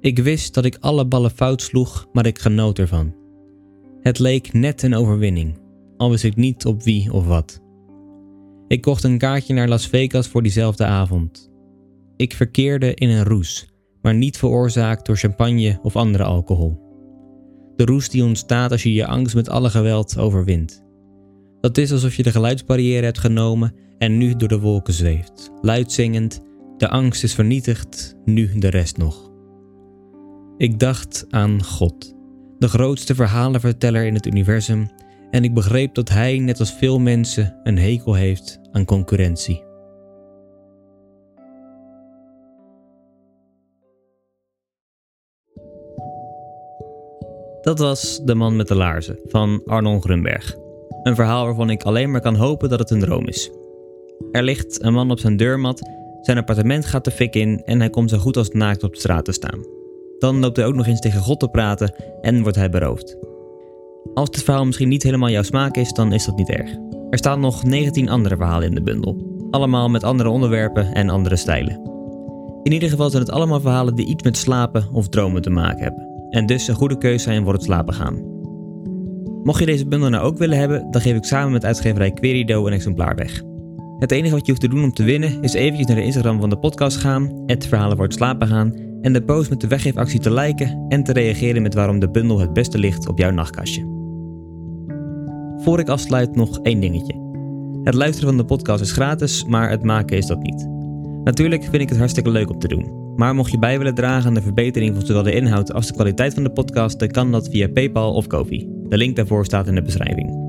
Ik 0.00 0.18
wist 0.18 0.54
dat 0.54 0.64
ik 0.64 0.76
alle 0.80 1.06
ballen 1.06 1.30
fout 1.30 1.62
sloeg, 1.62 2.06
maar 2.12 2.26
ik 2.26 2.38
genoot 2.38 2.78
ervan. 2.78 3.14
Het 4.00 4.18
leek 4.18 4.52
net 4.52 4.82
een 4.82 4.94
overwinning, 4.94 5.58
al 5.96 6.10
wist 6.10 6.24
ik 6.24 6.36
niet 6.36 6.66
op 6.66 6.82
wie 6.82 7.12
of 7.12 7.26
wat. 7.26 7.62
Ik 8.68 8.80
kocht 8.80 9.04
een 9.04 9.18
kaartje 9.18 9.54
naar 9.54 9.68
Las 9.68 9.86
Vegas 9.86 10.28
voor 10.28 10.42
diezelfde 10.42 10.84
avond. 10.84 11.52
Ik 12.16 12.34
verkeerde 12.34 12.94
in 12.94 13.08
een 13.08 13.24
roes, 13.24 13.68
maar 14.02 14.14
niet 14.14 14.36
veroorzaakt 14.36 15.06
door 15.06 15.16
champagne 15.16 15.78
of 15.82 15.96
andere 15.96 16.24
alcohol. 16.24 16.82
De 17.76 17.84
roes 17.84 18.08
die 18.08 18.24
ontstaat 18.24 18.70
als 18.70 18.82
je 18.82 18.92
je 18.92 19.06
angst 19.06 19.34
met 19.34 19.48
alle 19.48 19.70
geweld 19.70 20.18
overwint. 20.18 20.84
Dat 21.60 21.78
is 21.78 21.92
alsof 21.92 22.14
je 22.14 22.22
de 22.22 22.30
geluidsbarrière 22.30 23.04
hebt 23.04 23.18
genomen 23.18 23.74
en 23.98 24.18
nu 24.18 24.36
door 24.36 24.48
de 24.48 24.60
wolken 24.60 24.94
zweeft, 24.94 25.50
luid 25.60 25.92
zingend: 25.92 26.40
De 26.76 26.88
angst 26.88 27.22
is 27.22 27.34
vernietigd, 27.34 28.16
nu 28.24 28.58
de 28.58 28.68
rest 28.68 28.96
nog. 28.96 29.32
Ik 30.56 30.78
dacht 30.78 31.26
aan 31.30 31.64
God, 31.64 32.14
de 32.58 32.68
grootste 32.68 33.14
verhalenverteller 33.14 34.06
in 34.06 34.14
het 34.14 34.26
universum, 34.26 34.90
en 35.30 35.44
ik 35.44 35.54
begreep 35.54 35.94
dat 35.94 36.08
Hij, 36.08 36.38
net 36.38 36.60
als 36.60 36.72
veel 36.72 36.98
mensen, 36.98 37.60
een 37.62 37.78
hekel 37.78 38.14
heeft 38.14 38.60
aan 38.72 38.84
concurrentie. 38.84 39.62
Dat 47.64 47.78
was 47.78 48.20
De 48.24 48.34
Man 48.34 48.56
met 48.56 48.68
de 48.68 48.74
Laarzen 48.74 49.18
van 49.24 49.62
Arnon 49.66 50.02
Grunberg. 50.02 50.56
Een 51.02 51.14
verhaal 51.14 51.44
waarvan 51.44 51.70
ik 51.70 51.82
alleen 51.82 52.10
maar 52.10 52.20
kan 52.20 52.34
hopen 52.34 52.68
dat 52.68 52.78
het 52.78 52.90
een 52.90 53.00
droom 53.00 53.26
is. 53.26 53.50
Er 54.32 54.42
ligt 54.42 54.82
een 54.82 54.92
man 54.92 55.10
op 55.10 55.18
zijn 55.18 55.36
deurmat, 55.36 55.80
zijn 56.20 56.38
appartement 56.38 56.86
gaat 56.86 57.04
de 57.04 57.10
fik 57.10 57.34
in 57.34 57.62
en 57.64 57.78
hij 57.78 57.90
komt 57.90 58.10
zo 58.10 58.18
goed 58.18 58.36
als 58.36 58.48
naakt 58.48 58.82
op 58.82 58.92
de 58.92 58.98
straat 58.98 59.24
te 59.24 59.32
staan. 59.32 59.66
Dan 60.18 60.40
loopt 60.40 60.56
hij 60.56 60.66
ook 60.66 60.74
nog 60.74 60.86
eens 60.86 61.00
tegen 61.00 61.20
God 61.20 61.40
te 61.40 61.48
praten 61.48 61.94
en 62.20 62.42
wordt 62.42 62.56
hij 62.56 62.70
beroofd. 62.70 63.16
Als 64.14 64.30
dit 64.30 64.42
verhaal 64.42 64.64
misschien 64.64 64.88
niet 64.88 65.02
helemaal 65.02 65.30
jouw 65.30 65.42
smaak 65.42 65.76
is, 65.76 65.92
dan 65.92 66.12
is 66.12 66.24
dat 66.24 66.36
niet 66.36 66.50
erg. 66.50 66.70
Er 67.10 67.18
staan 67.18 67.40
nog 67.40 67.64
19 67.64 68.08
andere 68.08 68.36
verhalen 68.36 68.68
in 68.68 68.74
de 68.74 68.82
bundel. 68.82 69.46
Allemaal 69.50 69.88
met 69.88 70.04
andere 70.04 70.28
onderwerpen 70.28 70.94
en 70.94 71.08
andere 71.08 71.36
stijlen. 71.36 71.80
In 72.62 72.72
ieder 72.72 72.88
geval 72.88 73.10
zijn 73.10 73.22
het 73.22 73.32
allemaal 73.32 73.60
verhalen 73.60 73.94
die 73.94 74.06
iets 74.06 74.22
met 74.22 74.36
slapen 74.36 74.88
of 74.92 75.08
dromen 75.08 75.42
te 75.42 75.50
maken 75.50 75.82
hebben. 75.82 76.13
En 76.34 76.46
dus 76.46 76.68
een 76.68 76.74
goede 76.74 76.98
keuze 76.98 77.24
zijn 77.24 77.44
voor 77.44 77.52
het 77.52 77.62
slapen 77.62 77.94
gaan. 77.94 78.22
Mocht 79.42 79.58
je 79.58 79.66
deze 79.66 79.88
bundel 79.88 80.08
nou 80.08 80.24
ook 80.24 80.38
willen 80.38 80.58
hebben, 80.58 80.90
dan 80.90 81.00
geef 81.00 81.16
ik 81.16 81.24
samen 81.24 81.52
met 81.52 81.64
uitgeverij 81.64 82.12
Querido 82.12 82.66
een 82.66 82.72
exemplaar 82.72 83.14
weg. 83.14 83.42
Het 83.98 84.12
enige 84.12 84.34
wat 84.34 84.46
je 84.46 84.50
hoeft 84.50 84.62
te 84.62 84.68
doen 84.68 84.84
om 84.84 84.92
te 84.92 85.02
winnen 85.02 85.42
is 85.42 85.52
eventjes 85.52 85.86
naar 85.86 85.96
de 85.96 86.02
Instagram 86.02 86.40
van 86.40 86.50
de 86.50 86.58
podcast 86.58 86.96
gaan, 86.96 87.42
het 87.46 87.66
verhalen 87.66 87.96
voor 87.96 88.04
het 88.04 88.14
slapen 88.14 88.48
gaan 88.48 88.74
en 89.00 89.12
de 89.12 89.22
post 89.22 89.50
met 89.50 89.60
de 89.60 89.66
weggeefactie 89.66 90.20
te 90.20 90.32
liken 90.32 90.84
en 90.88 91.02
te 91.02 91.12
reageren 91.12 91.62
met 91.62 91.74
waarom 91.74 91.98
de 91.98 92.10
bundel 92.10 92.38
het 92.38 92.52
beste 92.52 92.78
ligt 92.78 93.08
op 93.08 93.18
jouw 93.18 93.30
nachtkastje. 93.30 93.82
Voor 95.56 95.78
ik 95.78 95.88
afsluit 95.88 96.36
nog 96.36 96.58
één 96.58 96.80
dingetje. 96.80 97.22
Het 97.82 97.94
luisteren 97.94 98.28
van 98.28 98.36
de 98.36 98.44
podcast 98.44 98.82
is 98.82 98.92
gratis, 98.92 99.44
maar 99.44 99.70
het 99.70 99.82
maken 99.82 100.16
is 100.16 100.26
dat 100.26 100.42
niet. 100.42 100.68
Natuurlijk 101.24 101.62
vind 101.62 101.82
ik 101.82 101.88
het 101.88 101.98
hartstikke 101.98 102.30
leuk 102.30 102.50
om 102.50 102.58
te 102.58 102.68
doen. 102.68 103.03
Maar 103.16 103.34
mocht 103.34 103.50
je 103.50 103.58
bij 103.58 103.78
willen 103.78 103.94
dragen 103.94 104.28
aan 104.28 104.34
de 104.34 104.42
verbetering 104.42 104.94
van 104.94 105.06
zowel 105.06 105.22
de 105.22 105.34
inhoud 105.34 105.72
als 105.72 105.86
de 105.86 105.94
kwaliteit 105.94 106.34
van 106.34 106.42
de 106.42 106.50
podcast, 106.50 106.98
dan 106.98 107.08
kan 107.08 107.32
dat 107.32 107.48
via 107.48 107.68
PayPal 107.68 108.14
of 108.14 108.26
Kofi. 108.26 108.68
De 108.88 108.96
link 108.96 109.16
daarvoor 109.16 109.44
staat 109.44 109.66
in 109.66 109.74
de 109.74 109.82
beschrijving. 109.82 110.42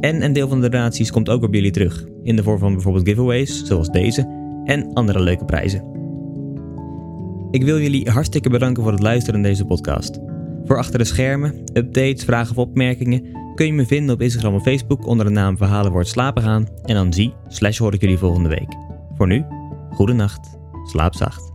En 0.00 0.22
een 0.22 0.32
deel 0.32 0.48
van 0.48 0.60
de 0.60 0.68
donaties 0.68 1.10
komt 1.10 1.28
ook 1.28 1.42
op 1.42 1.54
jullie 1.54 1.70
terug, 1.70 2.04
in 2.22 2.36
de 2.36 2.42
vorm 2.42 2.58
van 2.58 2.72
bijvoorbeeld 2.72 3.08
giveaways, 3.08 3.64
zoals 3.64 3.88
deze, 3.88 4.40
en 4.64 4.92
andere 4.92 5.20
leuke 5.20 5.44
prijzen. 5.44 5.84
Ik 7.50 7.64
wil 7.64 7.80
jullie 7.80 8.10
hartstikke 8.10 8.50
bedanken 8.50 8.82
voor 8.82 8.92
het 8.92 9.02
luisteren 9.02 9.40
naar 9.40 9.50
deze 9.50 9.64
podcast. 9.64 10.18
Voor 10.64 10.78
achter 10.78 10.98
de 10.98 11.04
schermen, 11.04 11.54
updates, 11.72 12.24
vragen 12.24 12.50
of 12.50 12.58
opmerkingen 12.58 13.26
kun 13.54 13.66
je 13.66 13.72
me 13.72 13.86
vinden 13.86 14.14
op 14.14 14.22
Instagram 14.22 14.54
of 14.54 14.62
Facebook 14.62 15.06
onder 15.06 15.26
de 15.26 15.32
naam 15.32 15.56
Verhalen 15.56 15.92
wordt 15.92 16.08
slapen 16.08 16.42
gaan 16.42 16.66
en 16.82 16.94
dan 16.94 17.12
zie 17.12 17.34
slash 17.48 17.78
hoor 17.78 17.94
ik 17.94 18.00
jullie 18.00 18.18
volgende 18.18 18.48
week. 18.48 18.76
Voor 19.14 19.26
nu, 19.26 19.44
goede 19.90 20.12
nacht, 20.12 20.58
slaap 20.84 21.14
zacht. 21.14 21.51